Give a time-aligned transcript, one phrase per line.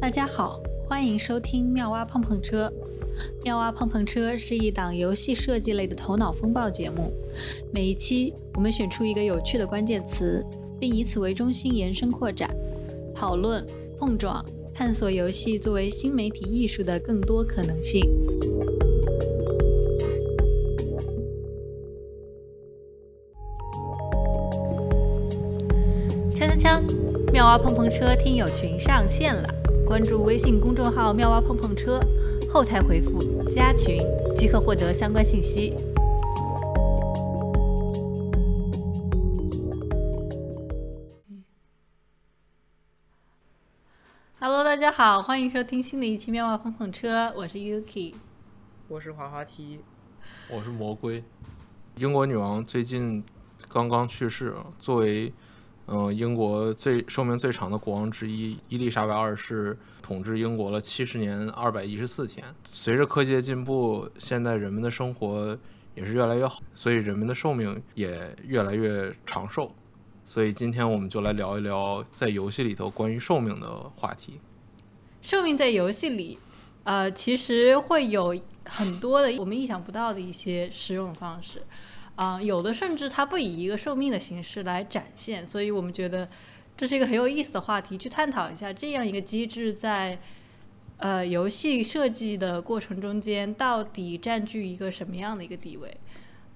[0.00, 2.72] 大家好，欢迎收听妙蛙碰碰车。
[3.44, 7.12] 妙蛙碰碰车是一档游戏设计类的头脑风暴节目。
[7.70, 10.42] 每一期，我们选出一个有趣的关键词，
[10.80, 12.50] 并以此为中心延伸扩展，
[13.14, 13.62] 讨论、
[13.98, 14.42] 碰撞、
[14.74, 18.02] 探索游戏作为新媒体艺术的更多可能性。
[26.32, 26.82] 锵锵锵！
[27.30, 29.48] 妙蛙碰碰车听友群上线了，
[29.90, 32.00] 关注微信公众号“妙蛙碰碰车”，
[32.54, 33.18] 后台回复
[33.52, 33.98] “加群”
[34.38, 35.74] 即可获得相关信息。
[44.38, 48.14] Hello，大家好，欢迎收听新的一期《妙蛙碰碰车》，我是 Yuki，
[48.86, 49.80] 我是滑滑梯，
[50.48, 51.24] 我是魔龟。
[51.96, 53.24] 英国女王最近
[53.68, 55.32] 刚刚去世，作为
[55.92, 62.46] 嗯，英国最寿命最长的国王之一伊丽莎白二世统治英国了七十年二百一十四天。
[62.62, 65.58] 随着科技的进步，现在人们的生活
[65.96, 69.74] 也是越来越好，所以人们的寿命也越来越长寿。
[70.24, 74.38] 所以今天我们就来聊一聊在游戏里头关于寿命的话题。
[75.20, 76.38] 寿命在游戏里，
[76.84, 81.60] 呃，其实会有很多的我们意想不到的一些使用方式。
[82.20, 86.28] 啊，有的甚至它不以一个寿命的形式来展现，所以我们觉得
[86.76, 90.18] 这是一个很有意思的话题，去探讨一下这样一个机制在
[90.98, 95.96] 呃游戏设计的过程中间到底占据一个什么样的一个地位。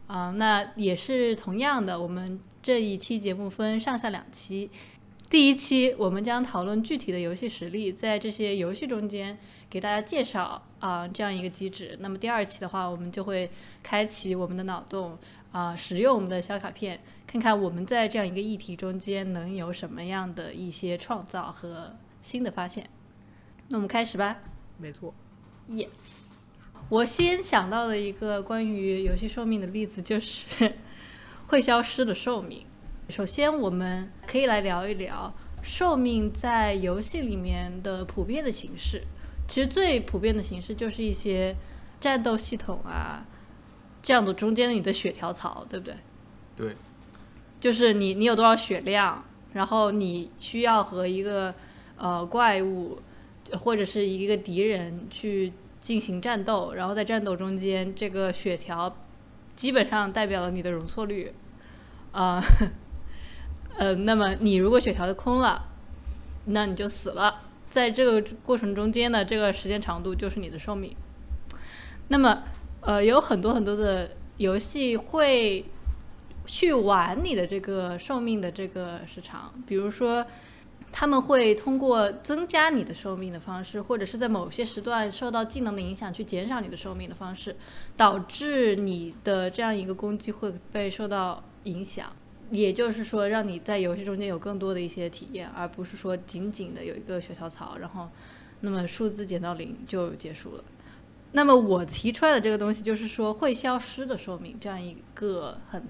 [0.07, 4.71] 啊，那也是同样的，我们这一期节目分上下两期，
[5.31, 9.39] 第一期我们将讨论具体的游戏实例，在这些游戏中间
[9.71, 11.97] 给大家介绍啊这样一个机制。
[12.01, 13.51] 那么第二期的话，我们就会
[13.83, 15.17] 开启我们的脑洞。
[15.55, 22.91] 啊，使用我们的小卡片，看看我们在这样一个议题中间能有什么样的一些创造和新的发现。
[23.69, 24.39] 那我们开始吧。
[24.79, 25.15] 没错。
[25.71, 25.87] Yes。
[26.89, 30.75] 我先想到的一个关于游戏寿命的例子就是
[31.47, 32.67] 会消失的寿命。
[33.09, 39.05] 首先，我们可以来聊一聊寿命在游戏里面的普遍的形式。
[39.47, 41.55] 其实最普遍的形式就是一些
[42.01, 43.25] 战斗系统啊。
[44.05, 45.95] 这样的中间你的血条槽，对不对？
[46.55, 46.77] 对，
[47.59, 51.55] 就是你你有多少血量，然后你需要和一个
[51.97, 53.01] 呃怪物
[53.53, 58.95] 或者是一个敌人去进行战斗，然后在战斗中间这个血条
[59.57, 61.33] 基本上代表了你的容错率，
[62.13, 62.45] 啊，
[63.79, 65.71] 呃，那么你如果血条空了，
[66.45, 67.41] 那你就死了，
[67.71, 70.95] 在这个过程中间的这个时间长度就是你的寿命，
[72.09, 72.43] 那么。
[72.85, 75.65] 呃，有很多很多的游戏会
[76.45, 80.25] 去玩你的这个寿命的这个时长，比如说
[80.93, 87.57] 他们会通过增加你的寿命的方式，或者是在某些时段受到技能的影响去减少你的寿命的方式，
[87.97, 92.13] 导致你的这样一个攻击会被受到影响。
[92.51, 98.11] 也就是说，让你在游戏中间有更多的一些体验，而不是说仅仅的有一个血条槽，然后
[98.61, 100.65] 那么数字减到零就结束了。
[101.37, 105.83] 那么我提出来的这个东西就是说会消失的寿命，这样一个很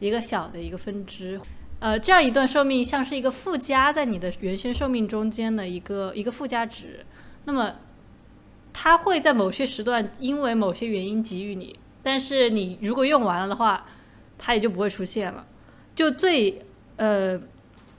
[0.00, 1.40] 一个小的一个分支，
[1.78, 7.06] 呃，这样一段寿命像是一个附加在你的原先寿命中间的一个一个附加值。
[7.44, 7.72] 那么
[8.72, 13.86] 它会在某些时段因为某些原因给予你，但是你如果用完了的话，
[14.36, 15.46] 它也就不会出现了。
[15.94, 16.60] 就最
[16.96, 17.40] 呃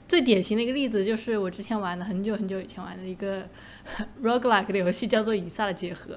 [0.06, 3.48] 最典型的一个例子就是我之前玩的很久很久以前玩的一个
[4.22, 6.14] roguelike 的游戏，叫做《以撒的结合》。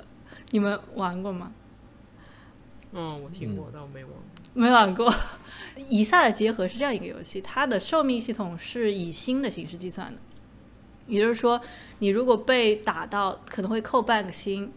[0.52, 1.52] 你们玩过吗？
[2.92, 4.14] 嗯，我听过，但我没玩。
[4.54, 5.14] 没玩过。
[5.88, 10.20] 以赛的结合是这样一个游戏，它的寿命系统是以星的形式计算的。
[11.06, 11.62] 也就是说，
[12.00, 14.72] 你如果被打到，可能会扣半个星，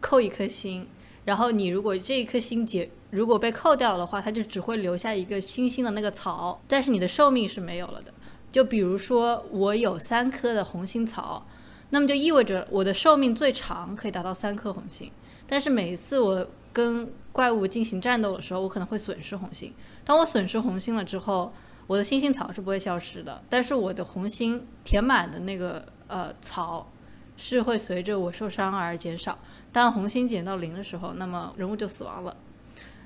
[0.00, 0.86] 扣一颗星。
[1.24, 8.14] 然后你如果这一颗星结，如果被扣掉的话，它就只会留下一个星星的那个槽，但是你的寿命是没有了的。
[8.48, 11.44] 就比如说，我有三颗的红心槽。
[11.90, 15.08] 那么就意味着我的寿命最长可以达到三颗红心，
[15.46, 19.72] 但是每一次我跟怪物进行战斗的时候，我可能会损失红心。
[20.04, 21.52] 当我损失红心了之后，
[21.86, 26.90] 我的星星草是不会消失的，但是我的红心填满的那个呃草
[27.36, 29.38] 是会随着我受伤而减少。
[29.72, 32.36] 当红心减到零的时候，那么人物就死亡了。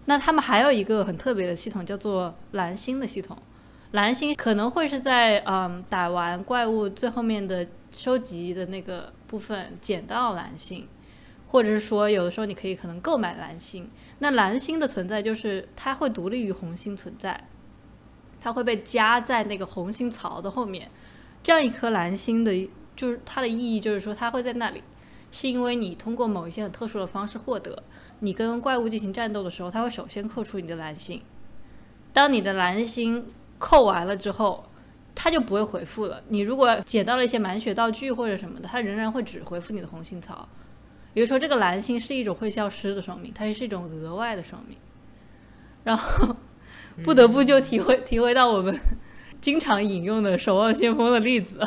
[0.07, 3.37] 那他们还有一个很特别的系统，叫做蓝星的系统。
[3.93, 7.67] 蓝星可能会是在嗯打完怪物最后面的。
[7.93, 10.87] 收集的那个部分捡到蓝星，
[11.50, 13.91] 或者是说有的时候你可以可能购买蓝星。
[14.20, 17.49] 那蓝星的存在就是它会独立于红星存在，
[18.41, 20.91] 它会被加在那个红星槽的后面。
[21.43, 24.82] 这样一颗蓝星的就是它的意义就是说它会在那里，
[25.32, 27.82] 是因为你通过某一些很特殊的方式获得。
[28.20, 31.20] 你跟怪物进行战斗的时候，它会首先扣除你的蓝星。
[32.12, 33.26] 当你的蓝星
[33.58, 34.64] 扣完了之后，
[35.14, 36.23] 它就不会回复了。
[36.29, 40.46] 你如果捡到了一些满血道具或者什么的，它仍然会只回复你的红心槽。
[41.15, 44.77] 也就是说，这个蓝星是一种会消失的生命，它是一种额外的生命。
[45.83, 46.37] 然后
[47.03, 48.79] 不得不就体会体会到我们
[49.41, 51.67] 经常引用的守望先锋的例子，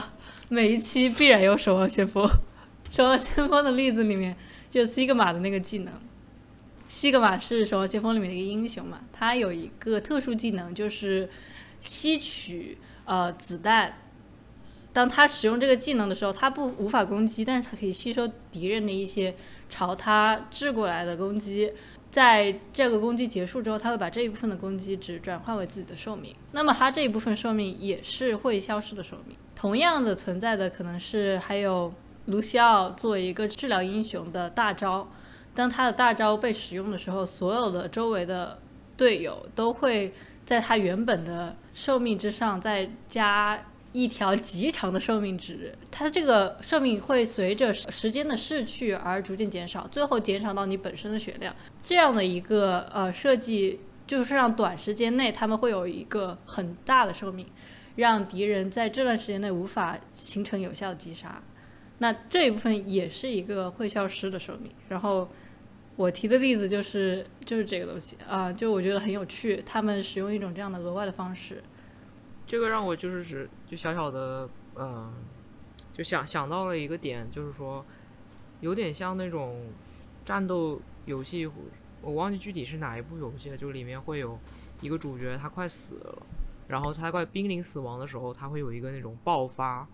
[0.50, 2.28] 每一期必然有守望先锋。
[2.92, 4.36] 守望先锋的例子里面，
[4.70, 5.94] 就西格玛的那个技能。
[6.88, 11.30] 西格玛是守望先锋里面的一个英雄嘛，他有一个特殊技能，就是
[11.80, 13.94] 吸取呃子弹。
[14.94, 19.36] 当他使用这个技能的时候，他不无法攻击，但是他可以吸收敌人的一些
[19.68, 21.74] 朝他掷过来的攻击。
[22.12, 26.36] 在这个攻击结束之后，他会把这一部分的攻击值转换为自己的寿命。
[26.52, 29.36] 那么他这一部分寿命也是会消失的寿命。
[29.56, 31.92] 同样的存在的可能是还有
[32.28, 35.10] 卢西奥作为一个治疗英雄的大招。
[35.56, 38.60] 当他的大招被使用的时候，所有的周围的
[38.96, 40.14] 队友都会
[40.46, 43.60] 在他原本的寿命之上再加
[43.94, 45.74] 一条极长的寿命值。
[45.90, 51.56] 它这个寿命会随着时间的逝去而逐渐减少，最后减少到你本身的血量。
[51.82, 57.48] 这样的一个呃设计，就是让短时间内他们会有一个很大的寿命，
[57.96, 61.42] 让敌人在这段时间内无法形成有效击杀。
[62.00, 65.30] 那这一部分也是一个会消失的寿命，然后。
[65.96, 71.62] 我提的例子就是就是这个东西啊，就我觉得很有趣，他们使用一种这样的额外的方式。
[72.54, 75.12] 这个让我就是指就小小的嗯，
[75.92, 77.84] 就想想到了一个点，就是说
[78.62, 79.72] 有点像那种
[80.24, 81.50] 战斗游戏，
[82.00, 84.38] 我忘记具体是哪一部游戏了，就里面会有
[84.82, 86.22] 一个主角他快死了，
[86.68, 89.88] 然后他快濒临死亡的时候，他会有一个那种爆发，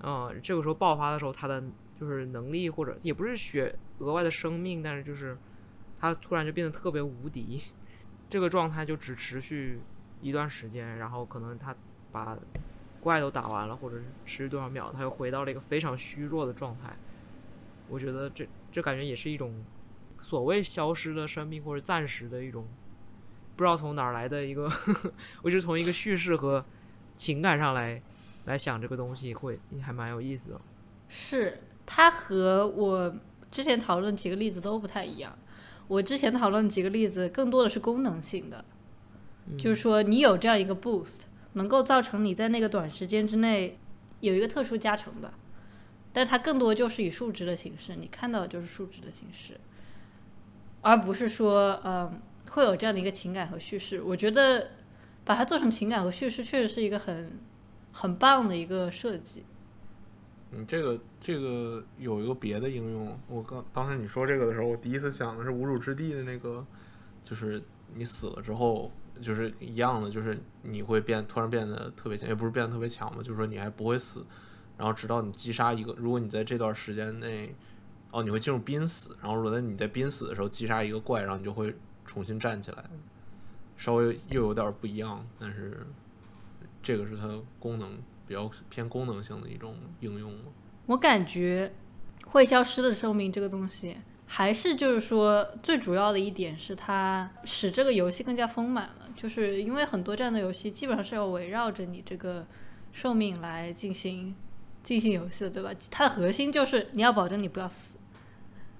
[0.00, 1.62] 嗯，这个时候爆发的时候，他的
[2.00, 3.78] 就是能力或者也不是血。
[3.98, 5.36] 额外的生命，但是就是
[5.98, 7.60] 他突然就变得特别无敌，
[8.30, 9.80] 这个状态就只持续
[10.20, 11.74] 一段时间，然后可能他
[12.10, 12.36] 把
[13.00, 16.96] 怪都打完了，或者是持续多少秒，他又回到了一个非常虚弱的状态。
[17.88, 19.64] 我觉得这这感觉也是一种
[20.20, 22.66] 所谓消失的生命或者暂时的一种
[23.56, 25.12] 不知道从哪儿来的一个，呵 呵
[25.42, 26.64] 我就从一个叙事和
[27.16, 28.00] 情感上来
[28.46, 30.60] 来想这个东西，会还蛮有意思的。
[31.08, 33.14] 是他和我。
[33.50, 35.34] 之前讨论几个例子都不太一样。
[35.86, 38.62] 我之前讨论几个例子更多的是功能性的，
[39.56, 41.20] 就是说你有这样一个 boost，
[41.54, 43.78] 能够造成你在那个短时间之内
[44.20, 45.32] 有一个特殊加成吧。
[46.12, 49.58] 但它更多就是以数值的形式，你看到的就是数值的形式，
[50.80, 54.02] 而不是说嗯会有这样的一个情感和叙事。
[54.02, 54.70] 我觉得
[55.24, 57.38] 把它做成情感和叙事确实是一个很
[57.92, 59.44] 很棒的一个设计。
[60.50, 63.20] 嗯，这个这个有一个别的应用。
[63.28, 66.66] 我刚当时你说这个的时候，我第一次想的是无主之地的那个，
[67.22, 67.62] 就是
[67.94, 74.24] 你死了之后，就是一样的，就是你会变突然变得特别强，也不是变得特别强嘛，就是说你还不会死，
[74.76, 77.54] 然后直到你击杀一个，如果你在这段时间内，
[78.10, 81.74] 哦，你会进入濒死，然后如果在你在濒死的时候击杀一个怪，然后你就会
[82.04, 82.84] 重新站起来，
[83.76, 85.86] 稍微又有点不一样，但是
[86.82, 87.28] 这个是它
[87.58, 87.98] 功能。
[88.28, 90.30] 比较偏功能性的一种应用
[90.84, 91.72] 我感觉
[92.26, 93.96] 会消失的寿命这个东西，
[94.26, 98.90] 还是就是说最主要的一点是它使这个游戏更加丰满。
[99.18, 102.46] 就是因为很多这样的游戏基本上是要围绕着你这个
[102.92, 104.32] 寿命来进行
[104.84, 105.70] 进行游戏的，对吧？
[105.90, 107.98] 它的核心就是你要保证你不要死。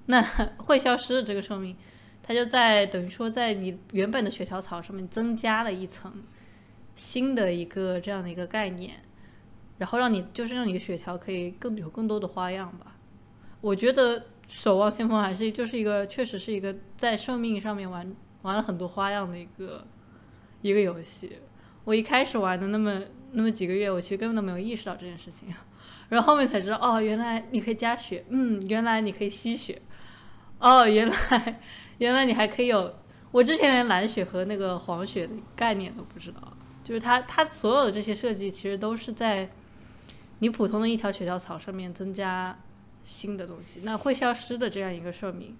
[0.06, 0.22] 那
[0.58, 1.76] 会消失的这个寿命，
[2.22, 6.22] 它就在等于说在你原本的血条槽上面增加了一层
[6.94, 9.02] 新的一个这样的一个概念。
[9.78, 12.96] 然后让你就是让你的血条可以更有更多的花样吧。
[13.60, 19.86] 我觉得《守望先锋》还是就是一个确实是一个在寿命上面玩玩了很多花样的一个
[20.62, 21.38] 一个游戏。
[21.84, 23.00] 我一开始玩的那么
[23.32, 25.48] 那么几个月，我其实根本都没有意识到这件事情，
[26.08, 29.80] 然后后面才知道哦，原来你可以加血，嗯，原来你可以吸血，
[30.58, 31.60] 哦，原来
[31.98, 32.94] 原来你还可以有，
[33.30, 39.48] 我之前连蓝血和那个黄血的概念都不知道，就是它它所有的这些设计其实都是在。
[40.40, 42.56] 你普通的一条血条槽上面增加
[43.02, 45.56] 新的东西，那会消失的这样一个寿命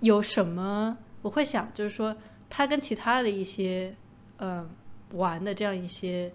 [0.00, 0.96] 有什么？
[1.20, 2.16] 我会想，就是说
[2.48, 3.94] 它跟其他的一些
[4.42, 4.68] 嗯
[5.12, 6.32] 玩的这样一些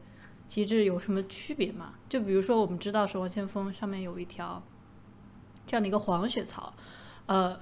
[0.48, 1.94] 机制有什么区别吗？
[2.08, 4.64] 就比如说，我们知道《守望先锋》上面有一条
[5.66, 6.74] 这样的一个黄血槽，
[7.26, 7.60] 呃，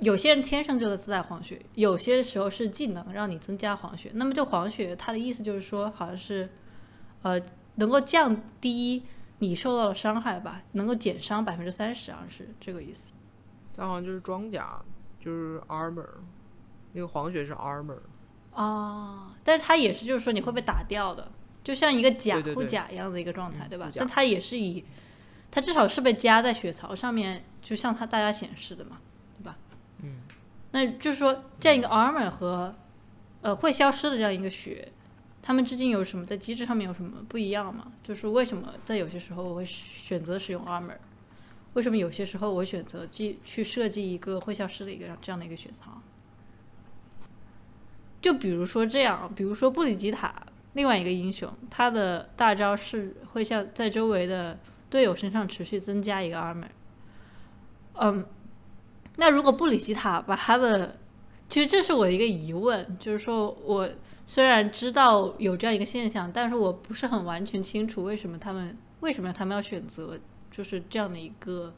[0.00, 4.10] 有些人天生就在自带黄血，有些时候是技能让你增加黄血。
[4.12, 6.48] 那么这黄血它的意思就是说，好像是
[7.22, 7.40] 呃
[7.76, 9.02] 能够降低。
[9.38, 13.12] 你受到的伤害吧，能够减伤百分之三十，好像是这个意思。
[13.76, 14.82] 它好像就是装甲，
[15.20, 16.08] 就是 armor，
[16.92, 17.98] 那个黄血是 armor。
[18.56, 21.30] 啊，但是它也是，就是说你会被打掉的，
[21.62, 24.82] 就像一个假护甲一样的一个状态，嗯对吧但它也是以，
[25.50, 28.98] 它至少是被加在血槽上面，就像它大家显示的嘛，
[29.38, 29.58] 对吧？
[30.02, 30.20] 嗯，
[30.70, 32.74] 那就是说这样一个 armor 和
[33.42, 34.90] 呃会消失的这样一个血，
[35.42, 37.92] 它们之间有什么在机制上面有什么不一样吗？
[38.02, 40.96] 就是为什么在有些时候我会选择使用 armor？
[41.74, 46.00] 为什么有些时候我选择去去设计一个会消失的一个这样的一个血槽？
[48.26, 50.34] 就比如说这样，比如说布里吉塔，
[50.72, 54.58] 另外一个英雄，他的大招是会像在周围的
[54.90, 56.66] 队友身上持续增加一个 armor。
[57.92, 58.26] 嗯，
[59.14, 60.98] 那如果布里吉塔把他的，
[61.48, 63.88] 其实这是我的一个疑问，就是说我
[64.24, 70.18] 虽然知道有这样一个现象，但是我不是很完全清楚为什么他们为什么他们要选择
[70.50, 71.72] 就是这样的一个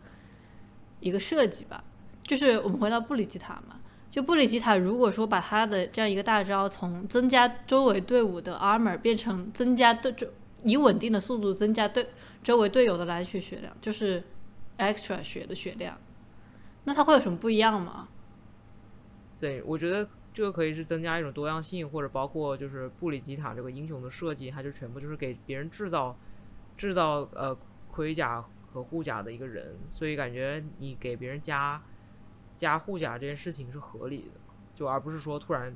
[1.00, 1.84] 一个设计吧。
[2.22, 3.77] 就是我们回到布里吉塔嘛，
[4.10, 10.26] 就布里吉塔如果说把他的这样一个大招从增加周围队伍的 armor 变成增加对周
[10.64, 12.08] 以稳定的速度增加对
[12.42, 14.22] 周围队友的蓝血血量，就是
[14.78, 15.96] extra 血的血量，
[16.84, 18.08] 那它会有什么不一样吗？
[19.38, 26.16] 对，我觉得这个可以是增加一种多样性，或者包括就是布里吉塔这个英雄的设计，它就全部就是给别人制造
[26.76, 27.56] 制造呃
[27.90, 31.80] 盔甲和护甲的一个人，所以感觉你给别人加
[32.58, 34.40] 加护甲这件事情是合理的，
[34.74, 35.74] 就而不是说突然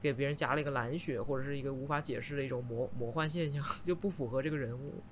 [0.00, 5.02] 给别人加了一个蓝血或者是一个无法解释的一种魔魔幻现象， 就不符合这个人物，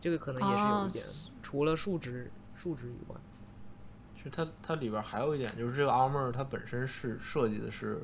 [0.00, 1.04] 这个可能也是有哦一点，
[1.42, 3.16] 除了数值数值以外。
[4.16, 8.00] 其实它它里边还有一点，就是这个 armor 它本身是设计的是，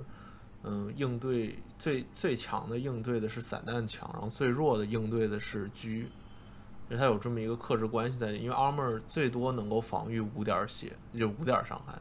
[0.63, 6.05] 嗯，应对最最强的应对的是散弹枪，然后最弱的应对的是狙，
[6.91, 8.39] 就它有这么一个克制关系在里。
[8.41, 11.99] 因为 armor 最多能够防御五点儿血，也就五点儿伤害。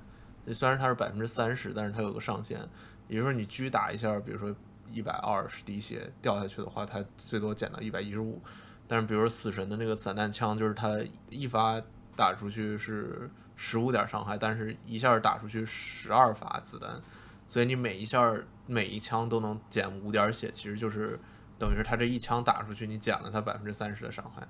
[0.54, 2.60] 虽然它是百分之三十，但是它有个上限，
[3.08, 4.56] 也就是说你狙打一下，比如说
[4.92, 8.42] 一百二十滴血掉下去的话，它最多减到一百一十五。
[8.88, 11.80] 但是比如说死神的那个散弹枪，就是它一发
[12.16, 17.00] 打出去是十五点伤害，但是一下打出去十二发子弹，
[17.48, 18.34] 所以你每一下
[18.66, 21.20] 每一枪都能减五点血，其实就是
[21.60, 24.48] 等于是他这一枪打出去，你减了它百分之三十的伤害。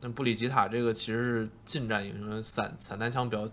[0.00, 3.46] 那布里吉塔这个其实是近战英雄，散散弹枪比较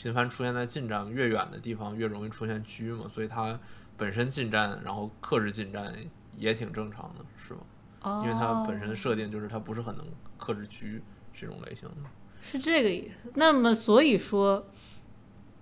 [0.00, 3.60] 频繁出现在近战，越远的地方越容易出现狙嘛，所以它
[3.98, 5.94] 本身近战，然后克制近战
[6.38, 7.60] 也挺正常的，是吧？
[8.00, 10.06] 哦，因为它本身的设定就是它不是很能
[10.38, 11.02] 克制狙
[11.34, 11.96] 这种类型的。
[12.40, 13.30] 是这个意思。
[13.34, 14.66] 那么所以说，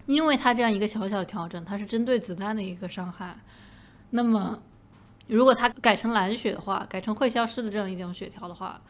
[0.06, 3.36] 因为它这样一个小小的调整，它是针对子弹的一个伤害。
[4.10, 4.62] 那么，
[5.26, 8.80] 如果它改成蓝血的话，改成会消失的这样一种血条的话，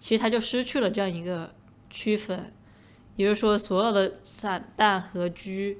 [0.00, 1.54] 其实它就失去了这样一个
[1.90, 2.52] 区分。
[3.16, 5.76] 也就是说，所有的散弹和狙，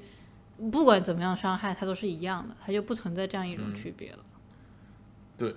[0.71, 4.19] 不管怎么样伤害，它都是一样的，它就不存在这样一种区别了。
[5.37, 5.55] 对。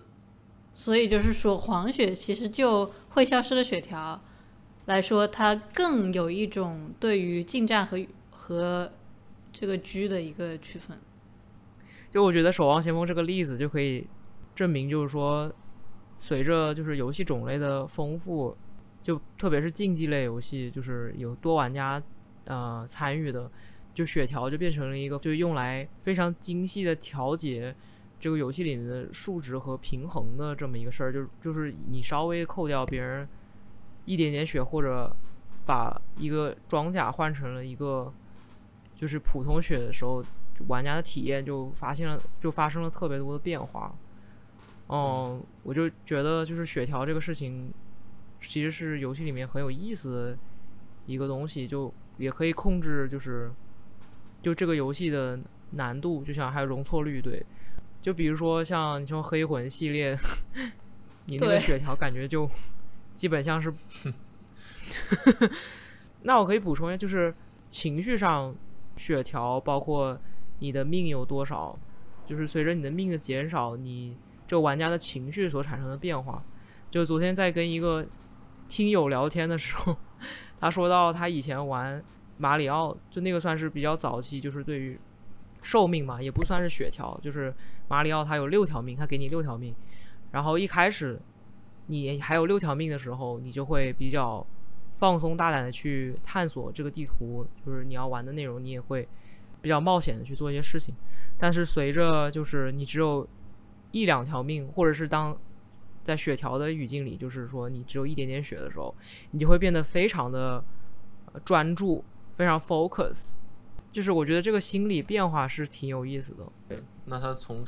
[0.73, 4.19] 所以就是说，黄血其实就会消失的血条
[4.87, 7.99] 来说，它更有一种对于近战和
[8.31, 8.91] 和
[9.53, 10.97] 这个狙的一个区分。
[12.11, 14.07] 就我觉得《守望先锋》这个例子就可以
[14.55, 15.53] 证明，就是说，
[16.17, 18.57] 随着就是游戏种类的丰富，
[19.03, 22.03] 就特别是竞技类游戏，就是有多玩家
[22.45, 23.51] 呃参与的，
[23.95, 27.75] 就血条就变成了一个就用来非常精细的调节
[28.19, 31.13] 这个游戏里面的数值和平衡的这么一个事儿。
[31.13, 33.29] 就就是你稍微扣掉别人
[34.05, 35.15] 一点点血，或者
[35.67, 38.13] 把一个装甲换成了一个
[38.95, 40.25] 就是普通血的时候。
[40.69, 43.95] 玩家的体验就发现了，就发生了特别多的变化。
[44.91, 47.73] 嗯，我就觉得就是血条这个事情，
[48.41, 50.39] 其实是游戏里面很有意思的
[51.07, 53.51] 一个东西，就也可以控制，就是
[54.43, 55.39] 就这个游戏的
[55.73, 57.45] 难度，就像还有容错率，对。
[58.01, 60.19] 就比如说像你说黑魂系列，
[61.27, 62.49] 你那个血条感觉就
[63.15, 63.73] 基本像是。
[66.23, 67.35] 那我可以补充一下，就是
[67.69, 68.55] 情绪上
[68.97, 70.21] 血条包括。
[70.63, 71.75] 你的命有多少？
[72.27, 74.15] 就是随着你的命的减少，你
[74.47, 76.45] 这个玩家的情绪所产生的变化。
[76.91, 78.07] 就昨天在跟一个
[78.71, 79.97] 听友聊天的时候，
[80.61, 82.03] 他说到他以前玩
[82.39, 84.99] 马里奥，就那个算是比较早期，就是对于
[85.61, 87.53] 寿命嘛，也不算是血条，就是
[87.89, 89.75] 马里奥他有六条命，他给你六条命。
[90.31, 91.21] 然后一开始
[91.87, 94.47] 你还有六条命的时候，你就会比较
[94.95, 99.07] 放松大胆的去探索这个地图，就是你要玩的内容，你也会。
[99.63, 100.95] 比较冒险的去做一些事情，
[101.37, 103.29] 但是随着就是你只有
[103.91, 105.39] 一两条命，或者是当
[106.03, 108.95] 在血条的语境里，就是说你只有一点点血的时候，
[109.31, 110.63] 你就会变得非常的
[111.33, 112.05] 呃专注，
[112.37, 113.35] 非常 focus。
[113.93, 116.47] 就是我觉得这个心理变化是挺有意思的。
[116.69, 117.65] 对，那它从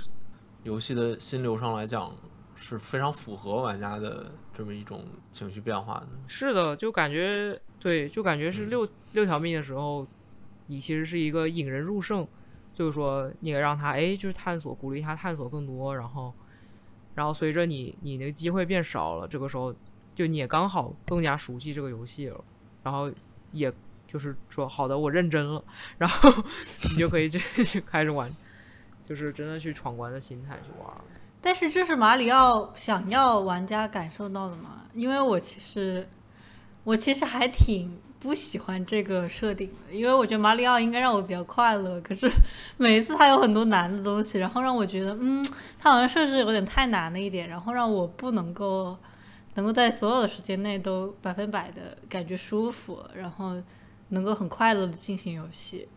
[0.63, 2.15] 游戏的心流上来讲，
[2.55, 6.09] 是非常符合玩家的这么一种情绪变化的。
[6.29, 10.07] 是的，就感觉对，就感觉是六六条命的时候，
[10.69, 12.25] 你其实是一个引人入胜，
[12.73, 16.33] 就是说你让他哎，就是探索，鼓励他探索更多，然后，
[17.15, 19.75] 然后随着你你那个机会变少了，这个时候
[20.15, 22.45] 就你也刚好更加熟悉这个游戏了，
[22.83, 23.11] 然后
[23.53, 23.73] 也
[24.07, 25.63] 就是说好的，我认真了，
[25.99, 26.31] 然后
[26.91, 27.39] 你就可以就
[27.87, 28.31] 开始玩，
[29.07, 30.95] 就是真的去闯关的心态去玩。
[31.41, 34.83] 但是这是马里奥想要玩家感受到的吗？
[34.93, 36.09] 因为我其实
[36.85, 42.31] 我其实还挺不喜欢这个设定，因为我觉得马里奥应该让我比较快乐，可是
[42.77, 45.45] 每一次他有很多难的东西，然后让我觉得，嗯，
[45.77, 48.97] 他好像设置有点太难了一点，然后让我不能够
[49.55, 53.61] 能够在所有的时间内都百分百的感觉舒服，然后
[54.11, 55.89] 能够很快乐的进行游戏。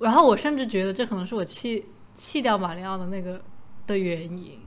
[0.00, 1.84] 然后我甚至觉得这可能是我弃
[2.16, 3.40] 弃掉马里奥的那个
[3.86, 4.58] 的原因。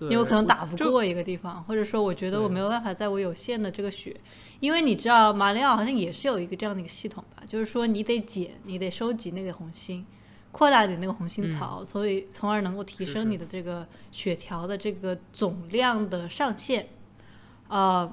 [0.00, 4.16] 对，因为我可能打不过一个地方，或者说我觉得我没有办法在我有限的这个血，
[4.58, 10.04] 因为你知道马里奥好像也是有一个这样的一个系统吧，就是说你得捡，你得收集那个红心，
[10.50, 16.88] 扩大你那个红心槽，所以从而能够提升你的这个血条的这个总量的上限，
[17.68, 18.10] 呃。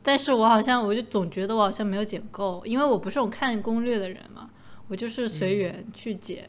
[0.00, 4.48] 但是我好像，我就总觉得我好像没有捡够，因为我不是种看攻略的人嘛，
[4.86, 6.48] 我就是随嗯缘去捡，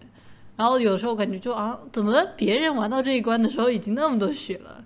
[0.59, 4.83] 然后有时候感觉就啊，怎么别人玩到这一关的时候已经那么多血了，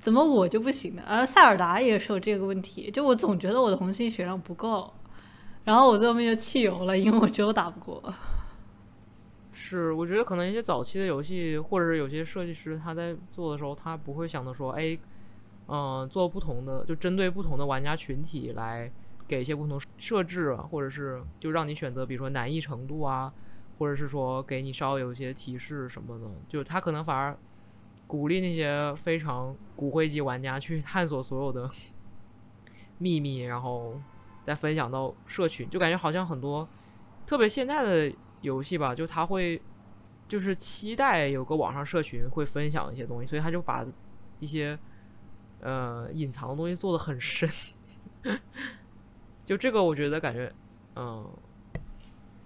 [0.00, 1.02] 怎么我就不行呢？
[1.04, 4.94] 而塞尔达也是有这个问题，就我总觉得我的红心血量不够，
[5.64, 8.14] 然后我最后面就弃游了，因为我觉得我打不过。
[9.50, 14.96] 是，我觉得可能一些早期的游戏，或者是有些设计师他在做的时候，他不会想着说，哎，
[15.66, 18.88] 嗯、做不同的，就针对不同的玩家群体来
[19.26, 23.32] 给一些不同设置，或者是就让你选择，比如说难易程度啊，
[23.78, 27.36] 或者是说给你稍微有一些提示什么的，就他可能反而
[28.06, 31.68] 鼓励那些非常骨灰级玩家去探索所有的
[32.98, 34.00] 秘密，然后
[34.42, 36.68] 再分享到社群，就感觉好像很多，
[37.26, 39.60] 特别现在的游戏吧，就他会
[40.28, 43.84] 就是期待有个网上社群会分享一些东西，所以他就把
[44.38, 44.78] 一些
[45.60, 47.48] 呃隐藏的东西做的很深。
[49.44, 50.52] 就这个，我觉得感觉，
[50.96, 51.28] 嗯，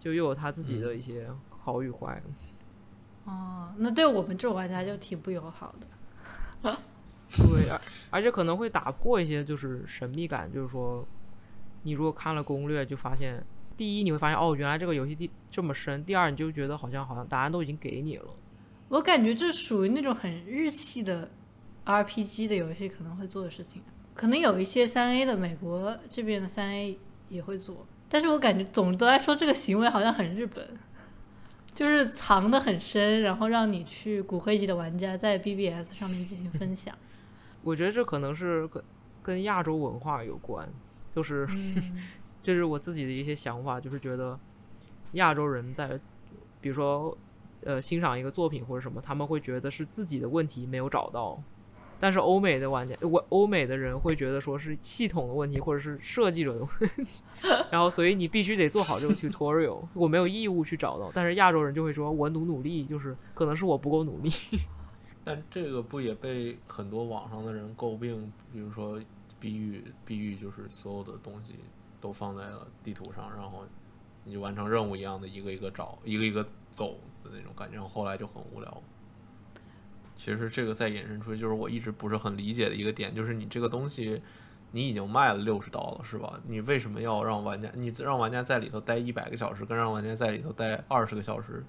[0.01, 2.21] 就又有他自己的一些好与坏。
[3.27, 6.77] 哦，那对我们这种玩家就挺不友好的。
[7.31, 11.07] 对，而而且可能会打破一些就是神秘感，就是说，
[11.83, 13.41] 你如果看了攻略，就发现，
[13.77, 18.27] 第一你会发现哦，原来这个游戏地这么深；第二，你就觉得好像好像答案都已经给你了。
[18.89, 21.31] 我感觉这属于那种很日系的
[21.85, 23.81] RPG 的游戏可能会做的事情，
[24.15, 30.69] 可能有一些三 A 的美国这边的三 A 也会做，但是我感觉总的来说这个行为好像很日本，
[31.73, 36.93] 就是藏得很深，然后让你去骨灰级的玩家在 BBS 上面进行分享。
[37.63, 38.83] 我觉得这可能是跟
[39.23, 40.69] 跟亚洲文化有关，
[41.09, 42.03] 就是嗯，
[42.43, 44.37] 这是我自己的一些想法，就是觉得
[45.13, 46.01] 亚洲人在
[46.61, 47.17] 比如说
[47.63, 51.41] 呃欣赏一个作品或者什么，他们会觉得是自己的问题没有找到，
[52.01, 57.21] 但是欧美的玩家，我欧美的人会觉得说是系统的问题或者是设计者的问题，
[57.71, 64.31] 然后所以你必须得做好这个 tutorial，我没有义务去找到，但是亚洲人就会说我努努力，就是可能是我不够努力，
[65.23, 68.33] 但这个不也被很多网上的人诟病？
[68.51, 68.99] 比如说
[69.39, 71.57] 碧玉，碧玉就是所有的东西
[72.01, 73.65] 都放在了地图上，然后
[74.25, 78.83] 你就完成任务一样的一个一个找，一个一个走的那种感觉，后来就很无聊。
[80.21, 84.21] 其实这个再引申出，就是我一直不是很理解的一个点，就是你这个东西，
[84.73, 86.39] 你已经卖了六十刀了，是吧？
[86.47, 91.65] 你为什么要让玩家，你让玩家在里头待一百个小时，跟让玩家在里头待二十个小时，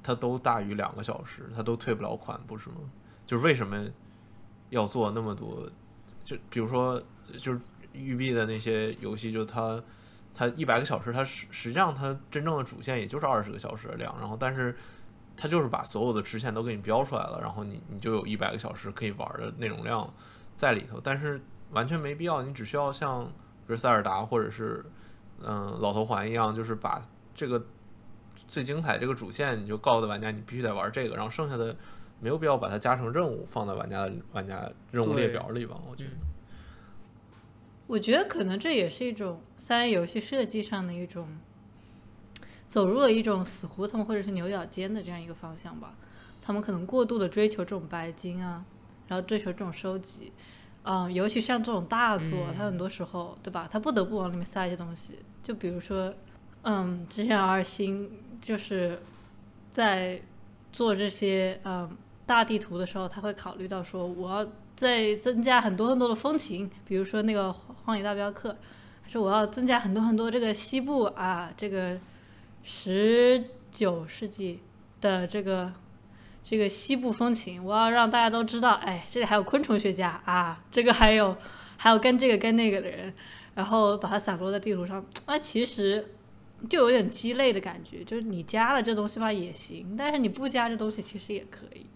[0.00, 2.76] 它都大于两个小时，它都退不了款，不是吗？
[3.26, 3.84] 就是为什么
[4.70, 5.68] 要做那么多？
[6.22, 7.02] 就比如说，
[7.36, 7.60] 就是
[7.92, 9.82] 育碧的那些游戏，就它
[10.32, 14.72] 它一百个小时，它实实际上它真正的主线也就是二十个小时的量，然后但是
[15.36, 20.12] 它就是把所有的支线都给你标出来了，然后你你就有一百个小时可以玩的内容量
[20.54, 21.40] 在里头，但是
[21.70, 24.84] 完全没必要，你只需要像比如塞尔达或者是
[25.44, 27.02] 嗯、老头环一样，就是把
[27.34, 27.60] 这个
[28.46, 31.74] 最精彩这个主线，你就告诉玩家你必须得玩这个，然后剩下的
[32.20, 36.10] 没有必要把它加成任务放在玩家的玩家任务列表里吧，我觉得。
[37.88, 41.28] 我觉得可能这也是一种三 A 游戏设计上的一种
[42.72, 45.92] 走入了一种死胡同或者是牛角尖的这样一个方向吧。
[46.40, 48.64] 他们可能过度的追求这种白金啊，
[49.08, 50.32] 然后追求这种收集，
[50.84, 53.68] 嗯，尤其像这种大作，嗯它很多时候，对吧？
[53.70, 56.14] 它不得不往里面塞一些东西，就比如说，
[56.62, 59.02] 嗯，之前 R 星就是
[59.70, 60.22] 在
[60.72, 67.50] 做这些嗯大地图的时候，他会考虑到说，我要再增加很多很多的风情，比如说那个
[67.84, 68.50] 《荒野大镖客》，
[69.04, 71.98] 他说我要增加很多很多这个西部啊，这个
[72.62, 74.60] 十九世纪
[75.00, 75.72] 的这个
[76.44, 81.36] 这个西部风情，我要让大家都知道，哎，这里还有昆虫学家啊，这个还有
[81.76, 83.12] 还有干这个干那个的人，
[83.54, 86.14] 然后把它散落在地图上，啊，其实
[86.68, 91.86] 就有点鸡肋的感觉，就是你加了这东西吧也行，但是你不加这东西其实也可以。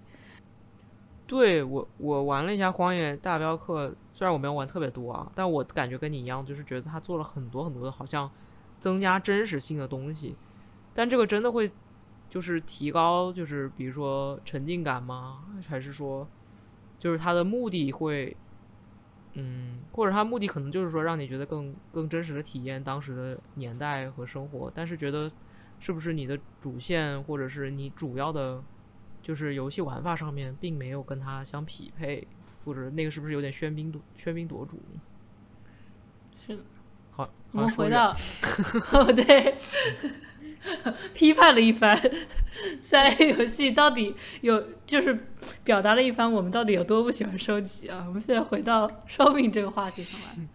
[1.27, 8.31] 对我，我玩了一下《荒野大镖客》，虽然我没有玩特别多啊，但我感觉跟你一样，就是觉得他做了很多很多的，好像
[8.79, 10.37] 增加真实性的东西。
[10.97, 11.71] 但这个真的会
[12.29, 15.45] 就是提高，就是比如说沉浸感吗？
[15.69, 16.27] 还是说，
[16.99, 18.37] 就是它的目的会，
[19.35, 25.31] 嗯，或者它目的可能就是说让你觉得更更真实的体验当时的年代和生活，但是觉得
[25.79, 28.65] 是不是你的主线或者是你主要的。
[29.23, 32.25] 就是游戏玩法上面并没有跟它相匹配，
[32.65, 34.81] 或者那个是不是有点喧宾夺喧宾夺主？
[36.47, 36.63] 是的。
[37.11, 38.11] 好，我们回到，
[38.95, 39.57] 哦对，
[41.15, 42.01] 批判了一番，
[42.83, 45.27] 在游戏到底有就是
[45.65, 48.05] 表达了一番我们到底有多不喜欢收集啊。
[48.09, 50.49] 我们现在回到烧饼这个话题上来。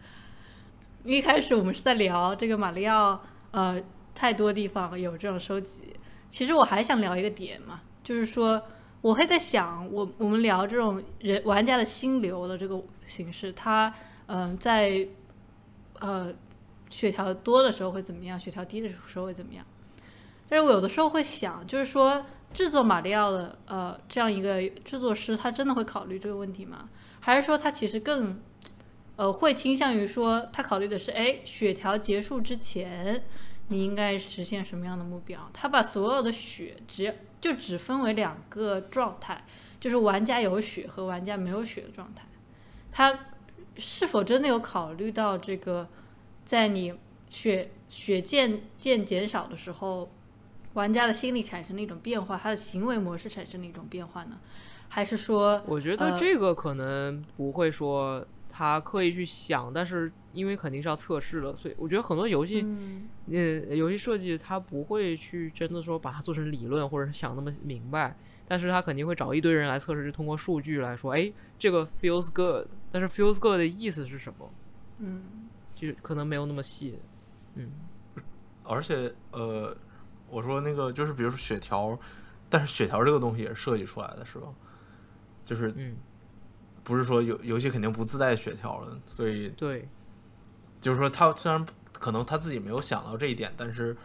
[1.04, 3.20] 一开始我们是在聊这个马里奥，
[3.52, 3.82] 呃，
[4.14, 5.82] 太多地方有这种收集。
[6.30, 8.62] 其实我还想聊一个点嘛，就是说，
[9.02, 13.94] 我会在想，我我们聊这种人玩家的心流的这个形式，它
[14.28, 15.08] 嗯、在
[16.00, 16.34] 呃
[16.90, 19.66] 血条多的时候会怎么样，血条低的时候会怎么样？
[20.52, 26.90] 但是我有的时候会想，就是说制作马里奥的呃这样一个制作师，他真的会考虑这个问题吗？
[27.22, 28.38] 还是说他其实更
[29.16, 33.24] 呃会倾向于说，他考虑的是，哎，血条结束之前。
[33.70, 35.50] 你应该实现什么样的目标？
[35.54, 39.46] 他把所有的血只就只分为两个状态，
[39.80, 42.26] 就是玩家有血和玩家没有血的状态。
[42.92, 43.18] 他
[43.78, 45.88] 是否真的有考虑到这个，
[46.44, 46.94] 在你
[47.30, 50.12] 血血渐渐减少的时候，
[50.74, 54.40] 玩家的心理产生的一种变化，他的行为模式产生的一种变化呢？
[54.90, 74.50] 还是说，我觉得呃这个可能不会说他刻意去想，但是因为肯定是要测试了，所以我觉得很多游戏，嗯呃，游戏设计它不会去真的说把它做成理论，或者是想那么明白，但是他肯定会找一堆人来测试，就通过数据来说，哎，这个 feels good，但是 feels good 的意思是什么？
[75.00, 75.24] 嗯
[75.74, 77.00] 就可能没有那么细。
[77.56, 77.72] 嗯，
[78.64, 79.76] 而且呃，
[80.32, 81.98] 我说那个就是比如说血条，
[82.50, 84.48] 但是血条这个东西也是设计出来的，是吧？
[85.44, 85.98] 就是嗯，
[86.84, 89.88] 不是说游游戏肯定不自带血条的，所以对，
[90.80, 93.96] 就是说他虽然可能他自己没有想到这一点，但是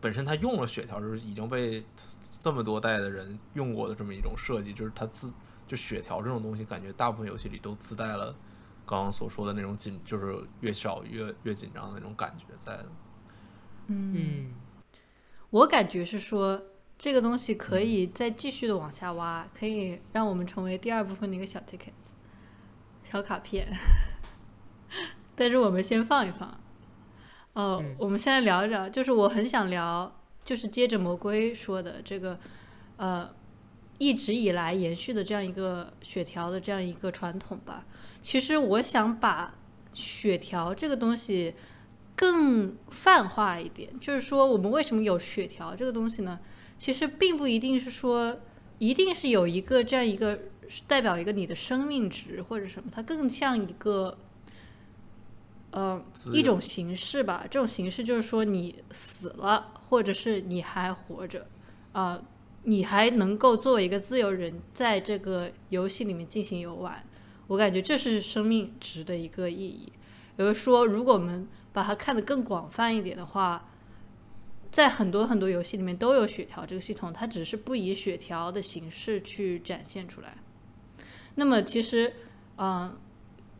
[0.00, 1.84] 本身他用了血条，就是已经被
[2.40, 5.32] 这么多代的人用过的这么一种设计，就是他自
[5.66, 8.34] 就血条这种东西，感觉大部分游戏里都自带了
[8.84, 12.88] 刚刚所说的那种紧，就是越少越越紧张的那种感觉在的。
[13.88, 14.54] 嗯嗯，
[15.50, 16.60] 我感觉是说，
[16.98, 21.92] 这个东西可以再继续的往下挖，可以让我们成为第二部分的一个小 ticket，
[23.04, 23.68] 小卡片。
[25.36, 26.48] 但是我们先放一放。
[27.52, 30.12] 哦，嗯我们现在聊一聊，就是我很想聊，
[30.44, 32.38] 就是接着魔龟说的这个，
[32.96, 33.30] 呃，
[33.98, 37.84] 一直以来延续的这样一个血条的这样一个传统吧。
[38.20, 39.54] 其实我想把
[39.92, 41.54] 血条这个东西
[42.16, 46.40] 更泛化一点，就是说我们为什么有血条这个东西呢？
[46.78, 48.38] 其实并不一定是说
[48.78, 50.38] 一定是有一个这样一个
[50.86, 54.18] 代表一个你的生命值或者什么，它更像一个
[55.70, 56.02] 呃
[56.32, 57.44] 一种形式吧。
[57.50, 61.46] 这种形式就是说你死了，或者是你还活着，
[61.92, 62.22] 啊、
[62.64, 67.04] 你还能够作为一个自由人在这个游戏里面进行游玩。
[67.46, 69.92] 我感觉这是生命值的一个意义。
[70.36, 73.62] 也就是说，如果我们把它看得更广泛一点的话，
[74.70, 80.38] 在很多很多游戏里面都有血条这个系统，它只是不以血条的形式去展现出来。
[81.34, 82.10] 那么其实，
[82.56, 82.96] 嗯、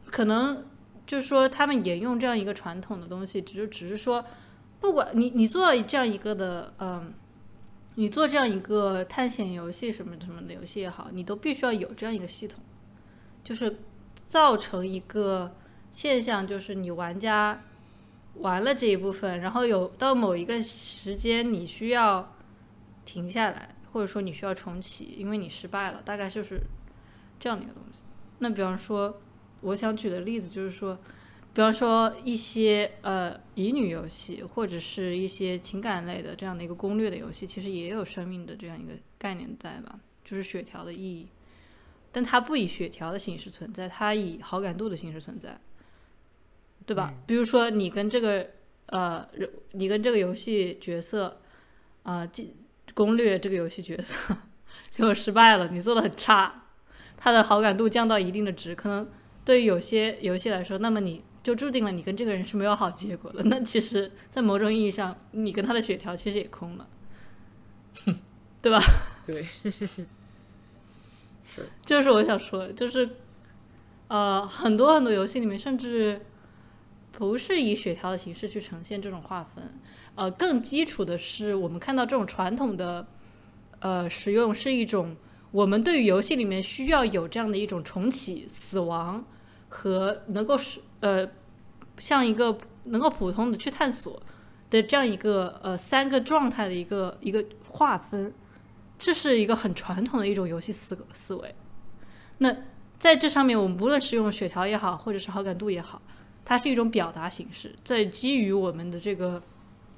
[0.07, 0.65] 可能
[1.07, 4.25] 就是说他们沿用这样一个传统的东西，只是只是说，
[4.81, 7.13] 不管你你做这样一个的，嗯、
[7.97, 12.65] 你做这样一个探险游戏什么什么的游戏也好，你都必须要有这样一个系统，
[13.45, 13.77] 就是
[14.25, 15.55] 造成一个
[15.93, 17.63] 现象，就是你玩家
[18.39, 22.35] 玩了这一部分，然后有到某一个时间你需要
[23.05, 26.61] 停下来，或者说你需要重启，因为你失败了，大概就是
[27.39, 28.05] 这样的一个东西。
[28.39, 29.21] 那比方说，
[29.61, 30.99] 我想举的例子就是说，
[31.55, 39.99] 比方说一些呃乙女游戏，或者是一些情感类的这样的一个攻略的游戏，其实也有生命的这样一个概念在吧？
[40.25, 41.29] 就是血条的意义，
[42.13, 45.59] 但它不以血条的形式存在，它以好感度的形式存在，
[46.87, 47.11] 对吧？
[47.13, 48.47] 嗯比如说你跟这个
[48.87, 51.41] 呃，人你跟这个游戏角色
[52.05, 52.55] 啊，进、
[52.95, 54.37] 攻略这个游戏角色，
[54.91, 56.63] 结果失败了，你做的很差，
[57.17, 59.11] 他的好感度降到一定的值，可能
[59.45, 63.43] 对于有些游戏来说，那么你就注定了你跟这个人是没有好结果的。
[63.51, 66.89] 那其实，在某种意义上，你跟他的血条其实也空了，
[68.63, 68.81] 对吧？
[69.27, 69.45] 对，
[71.85, 73.09] 就是我想说，就是
[74.07, 76.21] 呃，很多很多游戏里面，甚至
[77.17, 79.81] 不是以血条的形式去呈现这种划分，
[80.17, 83.07] 呃，更基础的是，我们看到这种传统的
[83.79, 85.17] 呃使用是一种
[85.51, 89.25] 我们对于游戏里面需要有这样的一种重启、死亡
[89.71, 91.27] 和能够是呃
[91.97, 94.23] 像一个能够普通的去探索
[94.69, 98.35] 的这样一个呃三个状态的一个一个划分。
[98.99, 101.55] 这是一个很传统的一种游戏思思维。
[102.39, 102.55] 那
[102.99, 106.01] 在这上面，我们不论是用血条也好，或者是好感度也好，
[106.47, 109.43] 它是一种表达形式，在基于我们的这个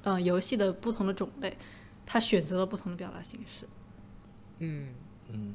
[0.01, 1.55] 嗯、呃游戏的不同的种类，
[2.07, 3.67] 它选择了不同的表达形式。
[4.57, 4.89] 嗯，
[5.27, 5.53] 嗯，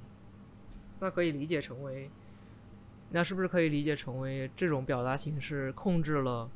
[1.00, 2.08] 那可以理解成为，
[3.10, 6.48] 那是不是可以理解成为这种表达形式控制了